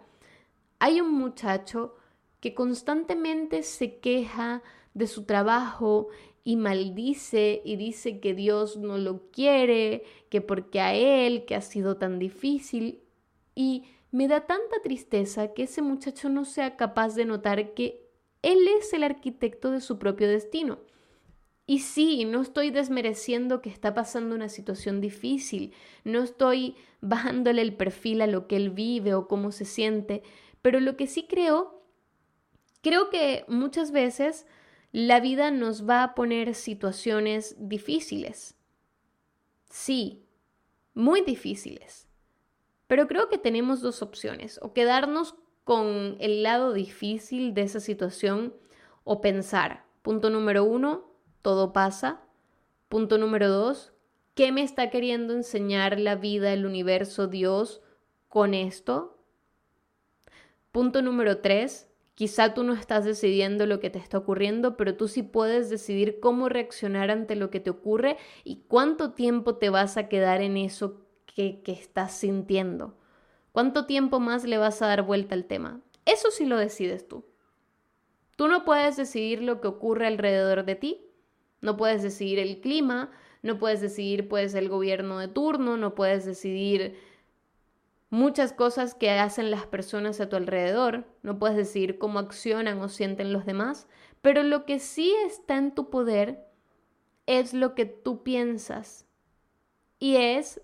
hay 0.79 1.01
un 1.01 1.11
muchacho 1.11 1.95
que 2.39 2.53
constantemente 2.53 3.61
se 3.63 3.99
queja 3.99 4.63
de 4.97 5.07
su 5.07 5.25
trabajo 5.25 6.07
y 6.43 6.55
maldice 6.55 7.62
y 7.63 7.75
dice 7.75 8.19
que 8.19 8.33
Dios 8.33 8.77
no 8.77 8.97
lo 8.97 9.29
quiere, 9.31 10.03
que 10.29 10.41
porque 10.41 10.81
a 10.81 10.95
él, 10.95 11.45
que 11.45 11.55
ha 11.55 11.62
sido 11.62 11.97
tan 11.97 12.19
difícil. 12.19 13.01
Y 13.53 13.83
me 14.12 14.27
da 14.27 14.47
tanta 14.47 14.81
tristeza 14.81 15.53
que 15.53 15.63
ese 15.63 15.81
muchacho 15.81 16.29
no 16.29 16.45
sea 16.45 16.75
capaz 16.75 17.13
de 17.15 17.25
notar 17.25 17.73
que 17.73 18.10
él 18.41 18.67
es 18.79 18.91
el 18.93 19.03
arquitecto 19.03 19.71
de 19.71 19.81
su 19.81 19.99
propio 19.99 20.27
destino. 20.27 20.79
Y 21.67 21.79
sí, 21.79 22.23
no 22.23 22.41
estoy 22.41 22.71
desmereciendo 22.71 23.62
que 23.62 23.69
está 23.69 23.93
pasando 23.93 24.33
una 24.33 24.47
situación 24.47 25.01
difícil, 25.01 25.73
no 26.05 26.23
estoy 26.23 26.75
bajándole 27.01 27.62
el 27.62 27.75
perfil 27.75 28.21
a 28.21 28.27
lo 28.27 28.47
que 28.47 28.55
él 28.55 28.69
vive 28.69 29.13
o 29.13 29.27
cómo 29.27 29.51
se 29.51 29.65
siente, 29.65 30.23
pero 30.62 30.79
lo 30.79 30.95
que 30.95 31.07
sí 31.07 31.27
creo, 31.29 31.83
creo 32.81 33.10
que 33.10 33.43
muchas 33.49 33.91
veces 33.91 34.45
la 34.91 35.19
vida 35.19 35.52
nos 35.52 35.88
va 35.88 36.04
a 36.04 36.15
poner 36.15 36.56
situaciones 36.56 37.56
difíciles. 37.60 38.56
Sí, 39.69 40.23
muy 40.93 41.21
difíciles. 41.21 42.08
Pero 42.88 43.08
creo 43.08 43.30
que 43.30 43.38
tenemos 43.38 43.82
dos 43.82 44.02
opciones, 44.02 44.60
o 44.62 44.73
quedarnos 44.73 45.36
con 45.63 46.15
el 46.19 46.43
lado 46.43 46.71
difícil 46.71 47.54
de 47.54 47.63
esa 47.63 47.82
situación 47.82 48.56
o 49.04 49.19
pensar, 49.19 49.86
punto 50.02 50.30
número 50.30 50.63
uno, 50.63 51.12
todo 51.41 51.73
pasa. 51.73 52.21
Punto 52.88 53.17
número 53.17 53.50
dos, 53.50 53.91
¿qué 54.34 54.54
me 54.54 54.63
está 54.63 54.89
queriendo 54.89 55.34
enseñar 55.34 56.00
la 56.00 56.15
vida, 56.15 56.54
el 56.54 56.65
universo, 56.65 57.28
Dios 57.28 57.82
con 58.30 58.54
esto? 58.54 59.21
Punto 60.71 61.02
número 61.02 61.39
tres, 61.41 61.87
Quizá 62.17 62.56
tú 62.56 62.63
no 62.63 62.73
estás 62.73 63.06
decidiendo 63.06 63.67
lo 63.67 63.80
que 63.80 63.91
te 63.91 63.99
está 63.99 64.17
ocurriendo, 64.17 64.75
pero 64.75 64.95
tú 64.95 65.08
sí 65.08 65.21
puedes 65.21 65.69
decidir 65.69 66.19
cómo 66.19 66.49
reaccionar 66.49 67.12
ante 67.12 67.36
lo 67.36 67.51
que 67.51 67.60
te 67.60 67.69
ocurre 67.69 68.17
y 68.43 68.63
cuánto 68.67 69.12
tiempo 69.12 69.58
te 69.58 69.69
vas 69.69 69.97
a 69.97 70.10
quedar 70.10 70.41
en 70.41 70.58
eso 70.58 71.06
que, 71.27 71.62
que 71.62 71.73
estás 71.73 72.17
sintiendo. 72.17 72.97
¿Cuánto 73.51 73.86
tiempo 73.86 74.19
más 74.19 74.45
le 74.45 74.58
vas 74.58 74.82
a 74.82 74.88
dar 74.88 75.03
vuelta 75.03 75.36
al 75.36 75.45
tema? 75.45 75.82
Eso 76.06 76.32
sí 76.32 76.47
lo 76.47 76.58
decides 76.58 77.08
tú. 77.08 77.23
Tú 78.36 78.47
no 78.47 78.65
puedes 78.65 78.97
decidir 78.97 79.43
lo 79.43 79.62
que 79.62 79.67
ocurre 79.67 80.08
alrededor 80.08 80.65
de 80.65 80.73
ti, 80.73 81.06
no 81.62 81.77
puedes 81.77 82.01
decidir 82.01 82.39
el 82.39 82.62
clima, 82.62 83.12
no 83.43 83.60
puedes 83.60 83.80
decidir 83.80 84.27
pues 84.27 84.56
el 84.56 84.69
gobierno 84.69 85.19
de 85.19 85.27
turno, 85.27 85.77
no 85.77 85.93
puedes 85.93 86.25
decidir 86.25 86.97
muchas 88.09 88.53
cosas 88.53 88.93
que 88.93 89.11
hacen 89.11 89.51
las 89.51 89.65
personas 89.65 90.19
a 90.19 90.29
tu 90.29 90.35
alrededor, 90.35 91.05
no 91.23 91.39
puedes 91.39 91.57
decir 91.57 91.97
cómo 91.97 92.19
accionan 92.19 92.79
o 92.79 92.89
sienten 92.89 93.33
los 93.33 93.45
demás, 93.45 93.87
pero 94.21 94.43
lo 94.43 94.65
que 94.65 94.79
sí 94.79 95.13
está 95.25 95.57
en 95.57 95.73
tu 95.73 95.89
poder 95.89 96.45
es 97.25 97.53
lo 97.53 97.75
que 97.75 97.85
tú 97.85 98.23
piensas 98.23 99.05
y 99.99 100.15
es 100.15 100.61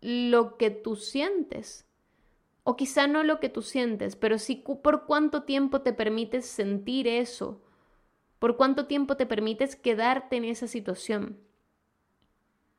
lo 0.00 0.56
que 0.56 0.70
tú 0.70 0.96
sientes. 0.96 1.86
O 2.64 2.76
quizá 2.76 3.06
no 3.06 3.22
lo 3.22 3.38
que 3.38 3.48
tú 3.48 3.62
sientes, 3.62 4.16
pero 4.16 4.38
sí 4.38 4.64
por 4.82 5.06
cuánto 5.06 5.44
tiempo 5.44 5.82
te 5.82 5.92
permites 5.92 6.46
sentir 6.46 7.06
eso, 7.06 7.62
por 8.38 8.56
cuánto 8.56 8.86
tiempo 8.86 9.16
te 9.16 9.26
permites 9.26 9.76
quedarte 9.76 10.36
en 10.36 10.44
esa 10.44 10.66
situación. 10.66 11.38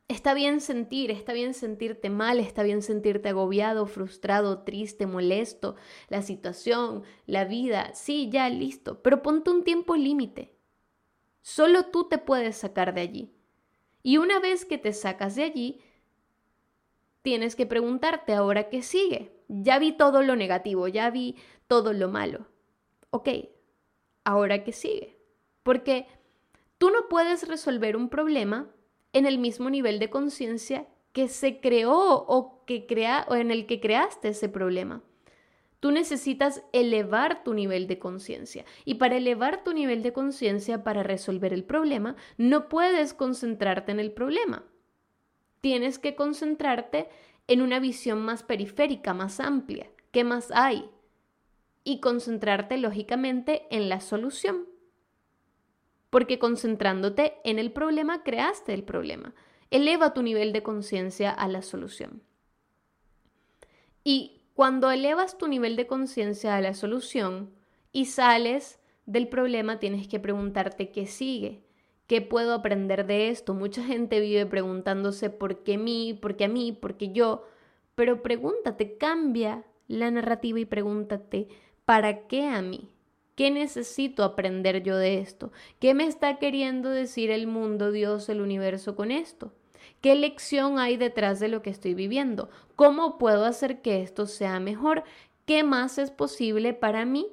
Está 0.08 0.34
bien 0.34 0.62
sentir, 0.62 1.12
está 1.12 1.34
bien 1.34 1.54
sentirte 1.54 2.10
mal, 2.10 2.40
está 2.40 2.64
bien 2.64 2.82
sentirte 2.82 3.30
agobiado, 3.30 3.88
frustrado, 3.88 4.64
triste, 4.64 5.06
molesto, 5.06 5.76
la 6.08 6.22
situación, 6.22 7.04
la 7.26 7.44
vida, 7.44 7.94
sí, 7.94 8.30
ya, 8.32 8.50
listo, 8.50 9.02
pero 9.02 9.22
ponte 9.22 9.52
un 9.52 9.66
tiempo 9.66 9.98
límite. 9.98 10.56
Solo 11.42 11.88
tú 11.88 12.08
te 12.08 12.18
puedes 12.20 12.56
sacar 12.56 12.94
de 12.94 13.02
allí. 13.02 13.34
Y 14.02 14.18
una 14.18 14.40
vez 14.40 14.64
que 14.64 14.78
te 14.78 14.94
sacas 14.94 15.36
de 15.36 15.44
allí, 15.44 15.82
tienes 17.22 17.58
que 17.58 17.66
preguntarte 17.66 18.34
ahora 18.34 18.70
qué 18.70 18.84
sigue. 18.84 19.34
Ya 19.50 19.78
vi 19.78 19.92
todo 19.92 20.24
lo 20.24 20.38
negativo, 20.38 20.88
ya 20.88 21.10
vi 21.10 21.36
todo 21.68 21.92
lo 21.92 22.08
malo. 22.08 22.48
Ok, 23.10 23.28
ahora 24.24 24.64
qué 24.64 24.72
sigue. 24.72 25.20
Porque 25.64 26.08
tú 26.78 26.92
no 26.92 27.10
puedes 27.10 27.46
resolver 27.50 27.98
un 27.98 28.08
problema 28.08 28.74
en 29.14 29.26
el 29.26 29.38
mismo 29.38 29.70
nivel 29.70 30.00
de 30.00 30.10
conciencia 30.10 30.88
que 31.14 31.28
se 31.28 31.60
creó 31.60 32.26
o, 32.28 32.64
que 32.66 32.86
crea, 32.86 33.26
o 33.30 33.36
en 33.36 33.50
el 33.50 33.66
que 33.66 33.80
creaste 33.80 34.30
ese 34.30 34.50
problema. 34.50 35.02
Tú 35.80 35.92
necesitas 35.92 36.64
elevar 36.74 37.44
tu 37.44 37.54
nivel 37.54 37.88
de 37.88 38.00
conciencia 38.00 38.66
y 38.86 38.96
para 38.96 39.18
elevar 39.18 39.64
tu 39.64 39.74
nivel 39.74 40.02
de 40.04 40.14
conciencia 40.14 40.84
para 40.84 41.04
resolver 41.04 41.54
el 41.54 41.64
problema, 41.64 42.16
no 42.38 42.68
puedes 42.68 43.14
concentrarte 43.14 43.92
en 43.92 44.00
el 44.00 44.12
problema. 44.12 44.64
Tienes 45.62 46.00
que 46.00 46.16
concentrarte 46.16 47.10
en 47.48 47.62
una 47.62 47.80
visión 47.80 48.22
más 48.22 48.44
periférica, 48.44 49.14
más 49.14 49.40
amplia. 49.40 49.90
¿Qué 50.12 50.24
más 50.24 50.52
hay? 50.52 50.90
Y 51.84 52.00
concentrarte 52.00 52.78
lógicamente 52.78 53.68
en 53.70 53.90
la 53.90 54.02
solución 54.02 54.68
porque 56.10 56.40
concentrándote 56.40 57.36
en 57.44 57.60
el 57.60 57.72
problema 57.72 58.24
creaste 58.24 58.74
el 58.74 58.84
problema. 58.84 59.34
Eleva 59.72 60.14
tu 60.14 60.22
nivel 60.22 60.54
de 60.54 60.64
conciencia 60.64 61.32
a 61.32 61.48
la 61.48 61.62
solución. 61.62 62.22
Y 64.04 64.42
cuando 64.54 64.90
elevas 64.90 65.38
tu 65.38 65.48
nivel 65.48 65.76
de 65.76 65.86
conciencia 65.86 66.56
a 66.56 66.62
la 66.62 66.74
solución 66.74 67.52
y 67.92 68.06
sales 68.06 68.80
del 69.06 69.28
problema, 69.28 69.80
tienes 69.80 70.08
que 70.08 70.20
preguntarte 70.20 70.92
qué 70.92 71.06
sigue, 71.06 71.62
qué 72.08 72.22
puedo 72.22 72.54
aprender 72.54 73.06
de 73.06 73.30
esto. 73.30 73.54
Mucha 73.54 73.84
gente 73.84 74.20
vive 74.20 74.46
preguntándose 74.46 75.30
por 75.30 75.64
qué 75.64 75.78
mí, 75.78 76.18
por 76.20 76.38
qué 76.38 76.46
a 76.46 76.50
mí, 76.50 76.72
por 76.72 76.96
qué 76.96 77.12
yo, 77.12 77.46
pero 77.96 78.24
pregúntate, 78.24 78.98
cambia 78.98 79.66
la 79.88 80.10
narrativa 80.12 80.60
y 80.60 80.66
pregúntate, 80.66 81.48
¿para 81.86 82.28
qué 82.28 82.48
a 82.48 82.62
mí? 82.62 82.90
¿Qué 83.38 83.52
necesito 83.52 84.24
aprender 84.24 84.82
yo 84.82 84.98
de 84.98 85.20
esto? 85.20 85.52
¿Qué 85.80 85.94
me 85.94 86.08
está 86.08 86.40
queriendo 86.40 86.90
decir 86.90 87.30
el 87.30 87.46
mundo, 87.46 87.92
Dios, 87.92 88.30
el 88.30 88.42
universo 88.42 88.96
con 88.96 89.12
esto? 89.12 89.54
¿Qué 90.02 90.16
lección 90.16 90.80
hay 90.80 90.98
detrás 90.98 91.40
de 91.40 91.48
lo 91.48 91.62
que 91.62 91.70
estoy 91.70 91.94
viviendo? 91.94 92.50
¿Cómo 92.76 93.20
puedo 93.20 93.46
hacer 93.46 93.84
que 93.84 94.02
esto 94.02 94.26
sea 94.26 94.60
mejor? 94.60 95.04
¿Qué 95.46 95.64
más 95.64 96.00
es 96.00 96.10
posible 96.10 96.74
para 96.74 97.06
mí? 97.06 97.28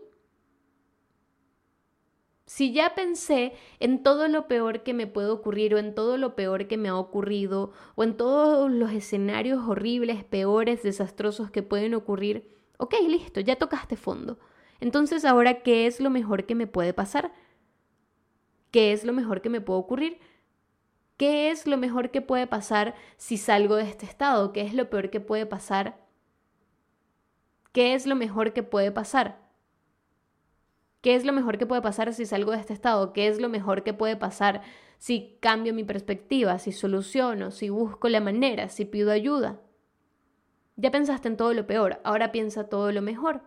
Si 2.45 2.75
ya 2.75 2.95
pensé 2.95 3.55
en 3.81 4.03
todo 4.03 4.29
lo 4.29 4.47
peor 4.47 4.83
que 4.83 4.93
me 4.93 5.07
puede 5.07 5.31
ocurrir 5.31 5.75
o 5.75 5.79
en 5.79 5.95
todo 5.95 6.19
lo 6.19 6.37
peor 6.37 6.69
que 6.69 6.77
me 6.77 6.91
ha 6.91 6.99
ocurrido 6.99 7.73
o 7.95 8.05
en 8.05 8.15
todos 8.15 8.71
los 8.71 8.93
escenarios 8.93 9.67
horribles, 9.67 10.23
peores, 10.23 10.83
desastrosos 10.83 11.51
que 11.51 11.63
pueden 11.63 11.95
ocurrir, 11.95 12.47
ok, 12.77 12.95
listo, 13.09 13.41
ya 13.41 13.57
tocaste 13.57 13.97
fondo. 13.97 14.39
Entonces, 14.81 15.25
ahora, 15.25 15.63
¿qué 15.63 15.87
es 15.87 16.01
lo 16.01 16.11
mejor 16.11 16.47
que 16.47 16.55
me 16.55 16.67
puede 16.67 16.93
pasar? 16.93 17.33
¿Qué 18.71 18.93
es 18.93 19.05
lo 19.05 19.13
mejor 19.13 19.41
que 19.41 19.51
me 19.51 19.61
puede 19.61 19.81
ocurrir? 19.81 20.19
¿Qué 21.17 21.51
es 21.51 21.67
lo 21.67 21.77
mejor 21.77 22.11
que 22.11 22.21
puede 22.21 22.47
pasar 22.47 22.95
si 23.17 23.37
salgo 23.37 23.77
de 23.77 23.85
este 23.85 24.05
estado? 24.05 24.53
¿Qué 24.53 24.63
es 24.63 24.75
lo 24.75 24.91
peor 24.91 25.11
que 25.11 25.21
puede 25.21 25.47
pasar? 25.47 26.05
¿Qué 27.73 27.95
es 27.95 28.07
lo 28.07 28.17
mejor 28.17 28.53
que 28.53 28.65
puede 28.65 28.91
pasar? 28.91 29.39
¿Qué 31.01 31.15
es 31.15 31.25
lo 31.25 31.33
mejor 31.33 31.59
que 31.59 31.67
puede 31.67 31.83
pasar 31.83 32.13
si 32.15 32.27
salgo 32.27 32.51
de 32.53 32.59
este 32.59 32.73
estado? 32.73 33.13
¿Qué 33.13 33.29
es 33.29 33.41
lo 33.41 33.49
mejor 33.49 33.85
que 33.85 33.95
puede 33.95 34.17
pasar 34.17 34.63
si 34.99 35.39
cambio 35.41 35.75
mi 35.75 35.85
perspectiva, 35.85 36.59
si 36.59 36.73
soluciono, 36.73 37.51
si 37.51 37.69
busco 37.69 38.09
la 38.09 38.21
manera, 38.21 38.69
si 38.69 38.85
pido 38.85 39.13
ayuda? 39.13 39.61
Ya 40.77 40.91
pensaste 40.91 41.29
en 41.29 41.37
todo 41.37 41.53
lo 41.53 41.67
peor, 41.67 42.01
ahora 42.05 42.33
piensa 42.33 42.69
todo 42.69 42.91
lo 42.91 43.03
mejor. 43.03 43.43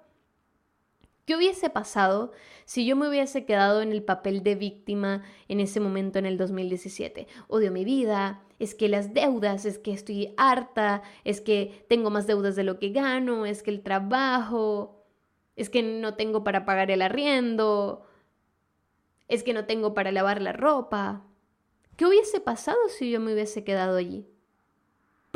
¿Qué 1.28 1.36
hubiese 1.36 1.70
pasado 1.70 2.32
si 2.63 2.86
yo 2.86 2.96
me 2.96 3.10
hubiese 3.10 3.44
quedado 3.44 3.82
en 3.82 3.92
el 3.92 4.02
papel 4.02 4.44
de 4.44 4.56
víctima 4.56 5.24
en 5.50 5.60
ese 5.60 5.82
momento 5.82 6.20
en 6.20 6.26
el 6.26 6.38
2017? 6.38 7.28
Odio 7.50 7.70
mi 7.70 7.84
vida, 7.84 8.46
es 8.60 8.74
que 8.74 8.88
las 8.88 9.13
deudas, 9.13 9.66
es 9.66 9.78
que 9.78 9.92
estoy 9.92 10.34
harta, 10.38 11.02
es 11.26 11.42
que 11.42 11.86
tengo 11.90 12.10
más 12.12 12.28
deudas 12.28 12.56
de 12.56 12.63
lo 12.63 12.80
que 12.80 12.92
gano, 12.92 13.46
es 13.46 13.62
que 13.62 13.72
el 13.72 13.84
trabajo, 13.84 15.06
es 15.58 15.70
que 15.70 15.84
no 15.84 16.13
tengo 16.13 16.46
para 16.46 16.63
pagar 16.63 16.92
el 16.92 17.02
arriendo. 17.02 18.06
es 19.28 19.44
que 19.44 19.54
no 19.54 19.66
tengo 19.66 19.94
para 19.94 20.13
lavar 20.13 20.42
la 20.42 20.54
ropa. 20.54 21.26
¿Qué 21.98 22.06
hubiese 22.06 22.40
pasado 22.40 22.80
si 22.88 23.12
yo 23.12 23.20
me 23.20 23.34
hubiese 23.34 23.66
quedado 23.66 23.98
allí? 23.98 24.26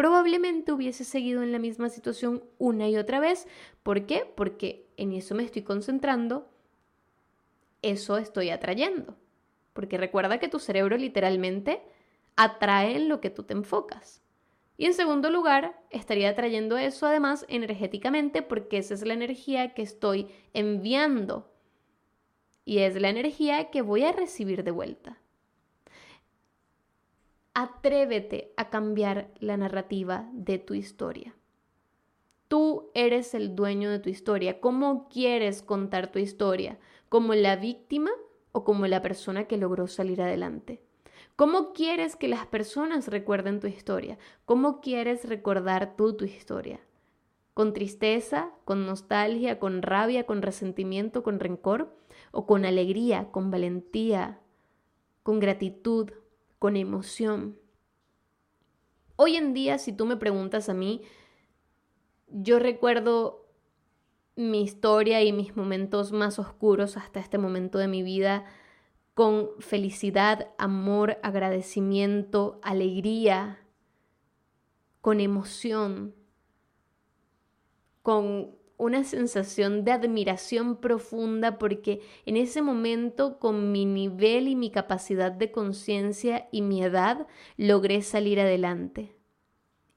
Probablemente 0.01 0.71
hubiese 0.71 1.03
seguido 1.03 1.43
en 1.43 1.51
la 1.51 1.59
misma 1.59 1.87
situación 1.87 2.43
una 2.57 2.89
y 2.89 2.97
otra 2.97 3.19
vez. 3.19 3.47
¿Por 3.83 4.07
qué? 4.07 4.25
Porque 4.35 4.87
en 4.97 5.13
eso 5.13 5.35
me 5.35 5.43
estoy 5.43 5.61
concentrando, 5.61 6.49
eso 7.83 8.17
estoy 8.17 8.49
atrayendo. 8.49 9.15
Porque 9.73 9.99
recuerda 9.99 10.39
que 10.39 10.47
tu 10.47 10.57
cerebro 10.57 10.97
literalmente 10.97 11.83
atrae 12.35 12.95
en 12.95 13.09
lo 13.09 13.21
que 13.21 13.29
tú 13.29 13.43
te 13.43 13.53
enfocas. 13.53 14.23
Y 14.75 14.87
en 14.87 14.95
segundo 14.95 15.29
lugar, 15.29 15.79
estaría 15.91 16.29
atrayendo 16.29 16.79
eso 16.79 17.05
además 17.05 17.45
energéticamente 17.47 18.41
porque 18.41 18.79
esa 18.79 18.95
es 18.95 19.05
la 19.05 19.13
energía 19.13 19.75
que 19.75 19.83
estoy 19.83 20.29
enviando 20.55 21.53
y 22.65 22.79
es 22.79 22.99
la 22.99 23.09
energía 23.09 23.69
que 23.69 23.83
voy 23.83 24.03
a 24.03 24.13
recibir 24.13 24.63
de 24.63 24.71
vuelta. 24.71 25.20
Atrévete 27.53 28.53
a 28.55 28.69
cambiar 28.69 29.29
la 29.41 29.57
narrativa 29.57 30.29
de 30.31 30.57
tu 30.57 30.73
historia. 30.73 31.35
Tú 32.47 32.91
eres 32.93 33.33
el 33.33 33.57
dueño 33.57 33.91
de 33.91 33.99
tu 33.99 34.09
historia. 34.09 34.61
¿Cómo 34.61 35.09
quieres 35.09 35.61
contar 35.61 36.13
tu 36.13 36.19
historia? 36.19 36.79
¿Como 37.09 37.33
la 37.33 37.57
víctima 37.57 38.09
o 38.53 38.63
como 38.63 38.87
la 38.87 39.01
persona 39.01 39.47
que 39.47 39.57
logró 39.57 39.87
salir 39.87 40.21
adelante? 40.21 40.81
¿Cómo 41.35 41.73
quieres 41.73 42.15
que 42.15 42.29
las 42.29 42.45
personas 42.45 43.09
recuerden 43.09 43.59
tu 43.59 43.67
historia? 43.67 44.17
¿Cómo 44.45 44.79
quieres 44.79 45.27
recordar 45.27 45.97
tú 45.97 46.15
tu 46.15 46.23
historia? 46.23 46.79
¿Con 47.53 47.73
tristeza, 47.73 48.51
con 48.63 48.85
nostalgia, 48.85 49.59
con 49.59 49.81
rabia, 49.81 50.25
con 50.25 50.41
resentimiento, 50.41 51.21
con 51.21 51.41
rencor? 51.41 51.93
¿O 52.31 52.45
con 52.45 52.63
alegría, 52.63 53.29
con 53.31 53.51
valentía, 53.51 54.39
con 55.23 55.41
gratitud, 55.41 56.11
con 56.61 56.77
emoción? 56.77 57.57
Hoy 59.15 59.35
en 59.35 59.55
día, 59.55 59.79
si 59.79 59.93
tú 59.93 60.05
me 60.05 60.15
preguntas 60.15 60.69
a 60.69 60.75
mí, 60.75 61.01
yo 62.27 62.59
recuerdo 62.59 63.47
mi 64.35 64.61
historia 64.61 65.23
y 65.23 65.33
mis 65.33 65.57
momentos 65.57 66.11
más 66.11 66.37
oscuros 66.37 66.97
hasta 66.97 67.19
este 67.19 67.39
momento 67.39 67.79
de 67.79 67.87
mi 67.87 68.03
vida 68.03 68.45
con 69.15 69.49
felicidad, 69.57 70.51
amor, 70.59 71.17
agradecimiento, 71.23 72.59
alegría, 72.61 73.65
con 75.01 75.19
emoción, 75.19 76.13
con 78.03 78.55
una 78.81 79.03
sensación 79.03 79.85
de 79.85 79.91
admiración 79.91 80.77
profunda 80.77 81.59
porque 81.59 82.01
en 82.25 82.35
ese 82.35 82.63
momento 82.63 83.37
con 83.37 83.71
mi 83.71 83.85
nivel 83.85 84.47
y 84.47 84.55
mi 84.55 84.71
capacidad 84.71 85.31
de 85.31 85.51
conciencia 85.51 86.47
y 86.51 86.63
mi 86.63 86.81
edad 86.81 87.27
logré 87.57 88.01
salir 88.01 88.39
adelante. 88.39 89.15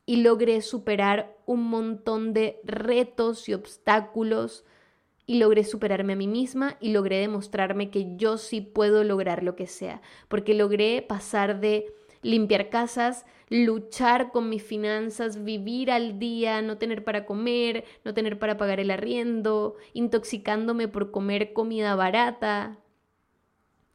Y 0.05 0.17
logré 0.17 0.61
superar 0.61 1.35
un 1.47 1.63
montón 1.63 2.35
de 2.35 2.61
retos 2.63 3.49
y 3.49 3.55
obstáculos 3.55 4.67
y 5.25 5.39
logré 5.39 5.65
superarme 5.65 6.13
a 6.13 6.17
mí 6.17 6.29
misma 6.29 6.77
y 6.79 6.93
logré 6.93 7.21
demostrarme 7.21 7.91
que 7.91 8.17
yo 8.17 8.37
sí 8.37 8.61
puedo 8.61 9.03
lograr 9.03 9.43
lo 9.43 9.57
que 9.57 9.67
sea, 9.67 10.03
porque 10.29 10.53
logré 10.53 11.01
pasar 11.01 11.59
de 11.59 11.87
limpiar 12.25 12.71
casas, 12.71 13.25
luchar 13.49 14.33
con 14.33 14.49
mis 14.49 14.63
finanzas, 14.63 15.45
vivir 15.45 15.91
al 15.91 16.19
día, 16.19 16.63
no 16.63 16.79
tener 16.79 17.05
para 17.05 17.27
comer, 17.27 17.85
no 18.05 18.15
tener 18.15 18.39
para 18.39 18.57
pagar 18.57 18.81
el 18.81 18.91
arriendo, 18.91 19.77
intoxicándome 19.93 20.89
por 20.89 21.11
comer 21.11 21.53
comida 21.53 21.95
barata, 21.95 22.79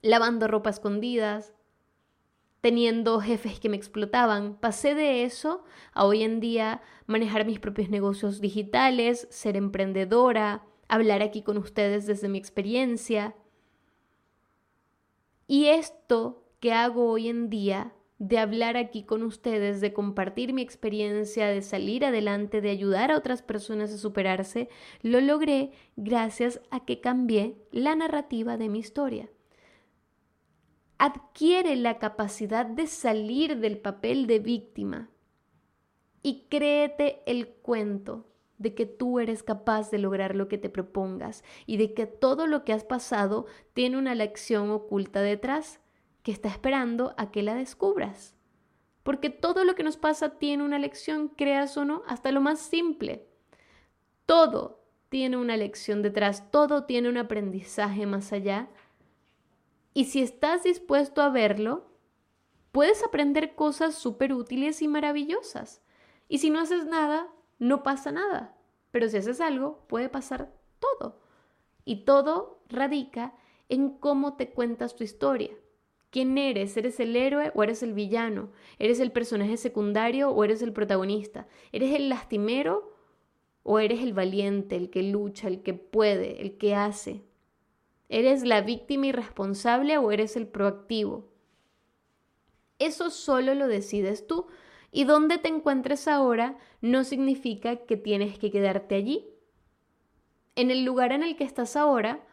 lavando 0.02 0.48
ropa 0.48 0.70
escondidas, 0.70 1.54
teniendo 2.62 3.20
jefes 3.20 3.60
que 3.60 3.70
me 3.70 3.78
explotaban. 3.78 4.56
Pasé 4.56 4.96
de 4.96 5.24
eso 5.24 5.64
a 5.94 6.06
hoy 6.06 6.24
en 6.24 6.40
día 6.40 6.82
manejar 7.08 7.46
mis 7.46 7.60
propios 7.60 7.90
negocios 7.90 8.40
digitales, 8.42 9.28
ser 9.32 9.58
emprendedora, 9.58 10.64
hablar 10.88 11.22
aquí 11.22 11.42
con 11.42 11.58
ustedes 11.58 12.06
desde 12.06 12.30
mi 12.30 12.38
experiencia. 12.38 13.36
Y 15.48 15.66
esto 15.66 16.44
que 16.60 16.74
hago 16.74 17.10
hoy 17.10 17.30
en 17.30 17.50
día, 17.50 17.94
de 18.20 18.38
hablar 18.38 18.76
aquí 18.76 19.04
con 19.04 19.24
ustedes, 19.24 19.80
de 19.80 19.94
compartir 19.94 20.52
mi 20.52 20.62
experiencia, 20.62 21.48
de 21.48 21.62
salir 21.62 22.04
adelante, 22.04 22.60
de 22.60 22.70
ayudar 22.70 23.12
a 23.12 23.18
otras 23.18 23.42
personas 23.42 23.94
a 23.94 23.98
superarse, 23.98 24.70
lo 25.02 25.22
logré 25.22 25.72
gracias 25.96 26.62
a 26.70 26.86
que 26.86 27.00
cambié 27.00 27.56
la 27.72 27.96
narrativa 27.96 28.58
de 28.58 28.68
mi 28.68 28.80
historia. 28.80 29.30
Adquiere 30.98 31.78
la 31.78 31.98
capacidad 31.98 32.66
de 32.66 32.88
salir 32.88 33.58
del 33.60 33.78
papel 33.78 34.28
de 34.28 34.40
víctima 34.40 35.10
y 36.22 36.46
créete 36.50 37.22
el 37.26 37.48
cuento 37.48 38.26
de 38.58 38.76
que 38.76 38.86
tú 38.86 39.22
eres 39.22 39.44
capaz 39.44 39.92
de 39.92 39.98
lograr 40.00 40.36
lo 40.36 40.50
que 40.50 40.58
te 40.58 40.70
propongas 40.70 41.46
y 41.66 41.78
de 41.78 41.94
que 41.94 42.06
todo 42.06 42.48
lo 42.48 42.66
que 42.66 42.74
has 42.74 42.84
pasado 42.84 43.46
tiene 43.72 43.98
una 43.98 44.14
lección 44.14 44.70
oculta 44.72 45.22
detrás 45.22 45.80
que 46.30 46.34
está 46.34 46.48
esperando 46.48 47.16
a 47.18 47.32
que 47.32 47.42
la 47.42 47.56
descubras. 47.56 48.36
Porque 49.02 49.32
todo 49.32 49.64
lo 49.64 49.74
que 49.74 49.82
nos 49.82 49.98
pasa 49.98 50.38
tiene 50.38 50.64
una 50.64 50.78
lección, 50.78 51.28
creas 51.28 51.76
o 51.76 51.86
no, 51.86 52.04
hasta 52.06 52.32
lo 52.32 52.40
más 52.40 52.60
simple. 52.60 53.28
Todo 54.28 54.86
tiene 55.10 55.38
una 55.38 55.58
lección 55.58 56.04
detrás, 56.04 56.52
todo 56.52 56.84
tiene 56.84 57.10
un 57.10 57.18
aprendizaje 57.18 58.06
más 58.06 58.32
allá. 58.32 58.70
Y 59.96 60.06
si 60.06 60.22
estás 60.22 60.62
dispuesto 60.62 61.24
a 61.24 61.30
verlo, 61.30 61.90
puedes 62.72 63.04
aprender 63.04 63.56
cosas 63.56 63.96
súper 63.96 64.32
útiles 64.32 64.84
y 64.84 64.88
maravillosas. 64.88 65.82
Y 66.28 66.38
si 66.38 66.52
no 66.52 66.60
haces 66.60 66.86
nada, 66.86 67.28
no 67.58 67.82
pasa 67.82 68.12
nada. 68.12 68.56
Pero 68.92 69.10
si 69.10 69.18
haces 69.18 69.42
algo, 69.42 69.84
puede 69.88 70.10
pasar 70.10 70.54
todo. 70.78 71.24
Y 71.86 72.06
todo 72.06 72.62
radica 72.70 73.34
en 73.68 73.98
cómo 73.98 74.36
te 74.36 74.52
cuentas 74.52 74.96
tu 74.96 75.04
historia. 75.04 75.50
¿Quién 76.12 76.38
eres? 76.38 76.76
¿Eres 76.76 77.00
el 77.00 77.16
héroe 77.16 77.52
o 77.54 77.64
eres 77.64 77.84
el 77.84 77.94
villano? 77.94 78.52
¿Eres 78.80 79.00
el 79.00 79.12
personaje 79.12 79.58
secundario 79.58 80.32
o 80.32 80.44
eres 80.44 80.62
el 80.62 80.74
protagonista? 80.74 81.48
¿Eres 81.72 81.94
el 81.94 82.10
lastimero 82.10 82.96
o 83.64 83.80
eres 83.80 84.02
el 84.02 84.14
valiente, 84.14 84.76
el 84.76 84.90
que 84.90 85.04
lucha, 85.04 85.48
el 85.48 85.62
que 85.62 85.76
puede, 85.76 86.42
el 86.42 86.58
que 86.58 86.74
hace? 86.74 87.24
¿Eres 88.10 88.44
la 88.44 88.62
víctima 88.62 89.06
irresponsable 89.06 90.00
o 90.00 90.12
eres 90.12 90.36
el 90.36 90.48
proactivo? 90.48 91.30
Eso 92.80 93.12
solo 93.12 93.54
lo 93.54 93.68
decides 93.68 94.26
tú. 94.26 94.48
Y 94.92 95.04
donde 95.04 95.38
te 95.38 95.50
encuentres 95.50 96.08
ahora 96.08 96.58
no 96.82 97.04
significa 97.04 97.76
que 97.76 97.98
tienes 97.98 98.40
que 98.40 98.50
quedarte 98.50 98.96
allí. 98.96 99.30
En 100.56 100.72
el 100.72 100.84
lugar 100.84 101.12
en 101.12 101.22
el 101.22 101.36
que 101.36 101.44
estás 101.44 101.76
ahora 101.76 102.26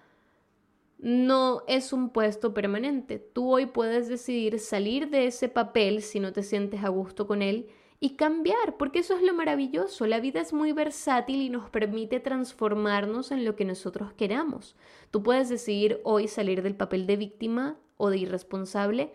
no 0.99 1.63
es 1.67 1.93
un 1.93 2.11
puesto 2.11 2.55
permanente. 2.55 3.19
Tú 3.19 3.53
hoy 3.53 3.67
puedes 3.67 4.09
decidir 4.09 4.59
salir 4.59 5.11
de 5.11 5.27
ese 5.27 5.49
papel 5.49 6.03
si 6.03 6.21
no 6.21 6.33
te 6.33 6.43
sientes 6.43 6.85
a 6.85 6.89
gusto 6.89 7.27
con 7.27 7.43
él 7.43 7.69
y 8.01 8.17
cambiar, 8.17 8.77
porque 8.77 9.01
eso 9.01 9.15
es 9.15 9.23
lo 9.23 9.35
maravilloso. 9.35 10.07
La 10.07 10.21
vida 10.21 10.41
es 10.41 10.53
muy 10.53 10.73
versátil 10.73 11.43
y 11.43 11.51
nos 11.51 11.71
permite 11.71 12.21
transformarnos 12.21 13.31
en 13.31 13.45
lo 13.45 13.57
que 13.57 13.65
nosotros 13.65 14.13
queramos. 14.13 14.77
Tú 15.11 15.23
puedes 15.23 15.49
decidir 15.49 16.01
hoy 16.05 16.29
salir 16.29 16.63
del 16.63 16.77
papel 16.77 17.07
de 17.07 17.17
víctima 17.17 17.79
o 17.97 18.11
de 18.11 18.19
irresponsable 18.19 19.13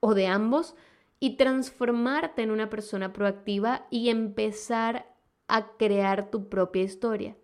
o 0.00 0.14
de 0.14 0.26
ambos 0.26 0.74
y 1.18 1.36
transformarte 1.36 2.42
en 2.42 2.50
una 2.50 2.70
persona 2.70 3.12
proactiva 3.12 3.86
y 3.90 4.10
empezar 4.10 5.14
a 5.48 5.76
crear 5.76 6.30
tu 6.30 6.48
propia 6.48 6.82
historia. 6.82 7.36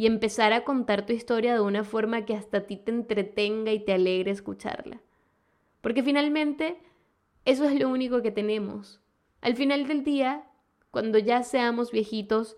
Y 0.00 0.06
empezar 0.06 0.54
a 0.54 0.64
contar 0.64 1.04
tu 1.04 1.12
historia 1.12 1.52
de 1.52 1.60
una 1.60 1.84
forma 1.84 2.24
que 2.24 2.34
hasta 2.34 2.56
a 2.56 2.60
ti 2.62 2.78
te 2.78 2.90
entretenga 2.90 3.70
y 3.70 3.84
te 3.84 3.92
alegre 3.92 4.30
escucharla. 4.30 5.02
Porque 5.82 6.02
finalmente 6.02 6.78
eso 7.44 7.66
es 7.66 7.78
lo 7.78 7.90
único 7.90 8.22
que 8.22 8.30
tenemos. 8.30 9.02
Al 9.42 9.56
final 9.56 9.86
del 9.86 10.02
día, 10.02 10.48
cuando 10.90 11.18
ya 11.18 11.42
seamos 11.42 11.90
viejitos, 11.90 12.56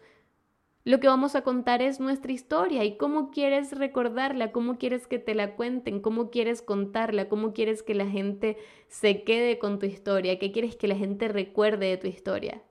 lo 0.85 1.01
que 1.01 1.09
vamos 1.09 1.35
a 1.35 1.43
contar 1.43 1.83
es 1.83 1.99
nuestra 1.99 2.31
historia 2.31 2.85
y 2.85 2.97
cómo 2.97 3.33
quieres 3.33 3.77
recordarla, 3.77 4.53
cómo 4.53 4.79
quieres 4.79 5.09
que 5.09 5.19
te 5.19 5.35
la 5.35 5.57
cuenten, 5.57 5.99
cómo 5.99 6.31
quieres 6.31 6.63
contarla, 6.63 7.29
cómo 7.29 7.53
quieres 7.53 7.83
que 7.83 7.97
la 7.97 8.07
gente 8.07 8.57
se 8.87 9.25
quede 9.25 9.59
con 9.59 9.81
tu 9.81 9.87
historia, 9.87 10.39
qué 10.39 10.53
quieres 10.53 10.77
que 10.77 10.87
la 10.87 10.95
gente 10.95 11.27
recuerde 11.27 11.87
de 11.87 11.97
tu 11.97 12.07
historia. 12.07 12.63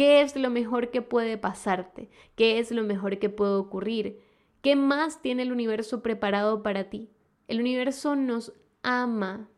¿Qué 0.00 0.22
es 0.22 0.34
lo 0.34 0.48
mejor 0.48 0.90
que 0.90 1.02
puede 1.02 1.36
pasarte? 1.36 2.08
¿Qué 2.34 2.58
es 2.58 2.70
lo 2.70 2.82
mejor 2.82 3.18
que 3.18 3.28
puede 3.28 3.52
ocurrir? 3.52 4.18
¿Qué 4.62 4.74
más 4.74 5.20
tiene 5.20 5.42
el 5.42 5.52
universo 5.52 6.02
preparado 6.02 6.62
para 6.62 6.88
ti? 6.88 7.10
El 7.48 7.60
universo 7.60 8.16
nos 8.16 8.54
ama. 8.82 9.50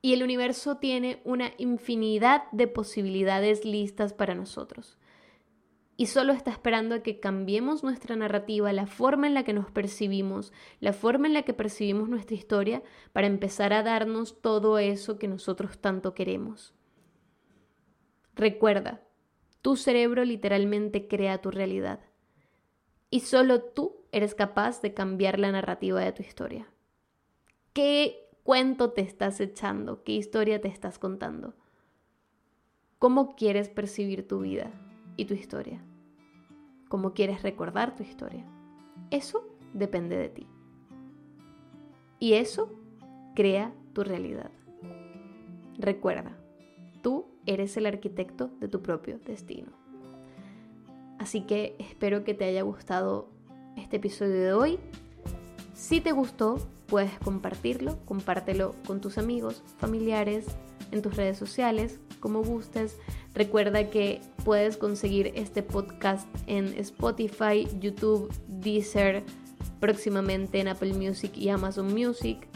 Y 0.00 0.14
el 0.14 0.22
universo 0.22 0.78
tiene 0.78 1.20
una 1.24 1.52
infinidad 1.58 2.50
de 2.50 2.66
posibilidades 2.66 3.66
listas 3.66 4.14
para 4.14 4.34
nosotros. 4.34 4.96
y 5.98 6.06
solo 6.06 6.32
está 6.32 6.50
esperando 6.50 6.94
a 6.94 7.02
que 7.02 7.20
cambiemos 7.20 7.84
nuestra 7.84 8.16
narrativa, 8.16 8.72
la 8.72 8.86
forma 8.86 9.26
en 9.26 9.34
la 9.34 9.44
que 9.44 9.52
nos 9.52 9.70
percibimos, 9.70 10.50
la 10.80 10.94
forma 10.94 11.26
en 11.26 11.34
la 11.34 11.42
que 11.42 11.52
percibimos 11.52 12.08
nuestra 12.08 12.36
historia, 12.36 12.82
para 13.12 13.26
empezar 13.26 13.74
a 13.74 13.82
darnos 13.82 14.40
todo 14.40 14.78
eso 14.78 15.18
que 15.18 15.28
nosotros 15.28 15.78
tanto 15.78 16.14
queremos. 16.14 16.74
Recuerda, 18.34 19.02
tu 19.60 19.76
cerebro 19.76 20.24
literalmente 20.24 21.06
crea 21.06 21.40
tu 21.40 21.50
realidad 21.50 22.00
y 23.10 23.20
solo 23.20 23.62
tú 23.62 24.06
eres 24.10 24.34
capaz 24.34 24.80
de 24.80 24.94
cambiar 24.94 25.38
la 25.38 25.52
narrativa 25.52 26.00
de 26.00 26.12
tu 26.12 26.22
historia. 26.22 26.68
¿Qué 27.72 28.30
cuento 28.42 28.92
te 28.92 29.02
estás 29.02 29.40
echando? 29.40 30.02
¿Qué 30.02 30.12
historia 30.12 30.60
te 30.60 30.68
estás 30.68 30.98
contando? 30.98 31.54
¿Cómo 32.98 33.36
quieres 33.36 33.68
percibir 33.68 34.26
tu 34.26 34.40
vida 34.40 34.70
y 35.16 35.26
tu 35.26 35.34
historia? 35.34 35.84
¿Cómo 36.88 37.14
quieres 37.14 37.42
recordar 37.42 37.94
tu 37.94 38.02
historia? 38.02 38.46
Eso 39.10 39.46
depende 39.72 40.16
de 40.16 40.28
ti. 40.28 40.46
Y 42.18 42.34
eso 42.34 42.72
crea 43.34 43.74
tu 43.92 44.04
realidad. 44.04 44.50
Recuerda, 45.78 46.38
tú 47.02 47.31
eres 47.46 47.76
el 47.76 47.86
arquitecto 47.86 48.50
de 48.60 48.68
tu 48.68 48.82
propio 48.82 49.18
destino. 49.24 49.72
Así 51.18 51.42
que 51.42 51.76
espero 51.78 52.24
que 52.24 52.34
te 52.34 52.44
haya 52.44 52.62
gustado 52.62 53.28
este 53.76 53.96
episodio 53.96 54.40
de 54.40 54.52
hoy. 54.52 54.78
Si 55.74 56.00
te 56.00 56.12
gustó, 56.12 56.58
puedes 56.86 57.18
compartirlo, 57.20 57.98
compártelo 58.04 58.74
con 58.86 59.00
tus 59.00 59.18
amigos, 59.18 59.62
familiares, 59.78 60.46
en 60.90 61.00
tus 61.00 61.16
redes 61.16 61.38
sociales, 61.38 62.00
como 62.20 62.42
gustes. 62.42 62.98
Recuerda 63.34 63.88
que 63.88 64.20
puedes 64.44 64.76
conseguir 64.76 65.32
este 65.34 65.62
podcast 65.62 66.28
en 66.46 66.66
Spotify, 66.78 67.66
YouTube, 67.80 68.32
Deezer, 68.46 69.22
próximamente 69.80 70.60
en 70.60 70.68
Apple 70.68 70.92
Music 70.94 71.32
y 71.36 71.48
Amazon 71.48 71.92
Music. 71.92 72.46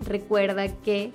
Recuerda 0.00 0.68
que 0.82 1.12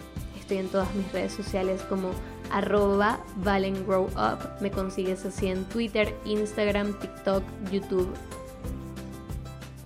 en 0.57 0.67
todas 0.67 0.93
mis 0.95 1.11
redes 1.11 1.33
sociales 1.33 1.81
como 1.83 2.11
arroba 2.51 3.19
valengrowup. 3.37 4.61
Me 4.61 4.71
consigues 4.71 5.25
así 5.25 5.47
en 5.47 5.65
Twitter, 5.65 6.15
Instagram, 6.25 6.97
TikTok, 6.99 7.43
YouTube. 7.71 8.09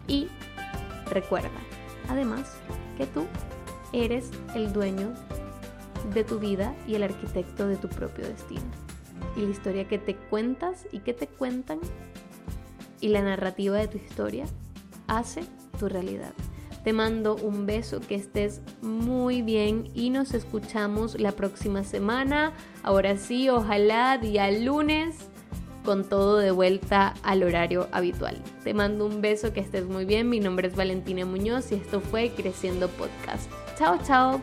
Y 0.08 0.28
recuerda, 1.10 1.50
además, 2.10 2.58
que 2.98 3.06
tú 3.08 3.26
eres 3.94 4.30
el 4.56 4.74
dueño 4.74 5.14
de 6.14 6.24
tu 6.24 6.40
vida 6.40 6.76
y 6.88 6.96
el 6.96 7.04
arquitecto 7.04 7.68
de 7.68 7.78
tu 7.78 7.88
propio 7.88 8.28
destino. 8.28 8.64
Y 9.36 9.42
la 9.42 9.50
historia 9.50 9.88
que 9.88 9.98
te 9.98 10.16
cuentas 10.16 10.86
y 10.92 11.00
que 11.00 11.14
te 11.14 11.28
cuentan 11.28 11.80
y 13.02 13.10
la 13.10 13.22
narrativa 13.22 13.78
de 13.78 13.88
tu 13.88 13.98
historia 13.98 14.46
hace 15.08 15.44
tu 15.80 15.90
realidad. 15.90 16.34
Te 16.86 16.94
mando 16.94 17.36
un 17.36 17.66
beso, 17.66 18.00
que 18.00 18.14
estés 18.14 18.62
muy 18.84 19.42
bien 19.42 19.90
y 19.96 20.12
nos 20.12 20.36
escuchamos 20.36 21.20
la 21.20 21.32
próxima 21.32 21.84
semana. 21.84 22.54
Ahora 22.84 23.18
sí, 23.18 23.50
ojalá 23.50 24.20
día 24.20 24.52
lunes 24.52 25.16
con 25.84 26.08
todo 26.08 26.38
de 26.38 26.52
vuelta 26.52 27.16
al 27.24 27.42
horario 27.42 27.88
habitual. 27.92 28.38
Te 28.64 28.76
mando 28.76 29.08
un 29.08 29.20
beso, 29.20 29.52
que 29.52 29.62
estés 29.62 29.86
muy 29.86 30.06
bien. 30.06 30.30
Mi 30.30 30.40
nombre 30.40 30.68
es 30.68 30.76
Valentina 30.76 31.26
Muñoz 31.26 31.72
y 31.72 31.76
esto 31.76 32.02
fue 32.02 32.30
Creciendo 32.36 32.88
Podcast. 32.90 33.50
Chao, 33.80 33.98
chao. 34.06 34.40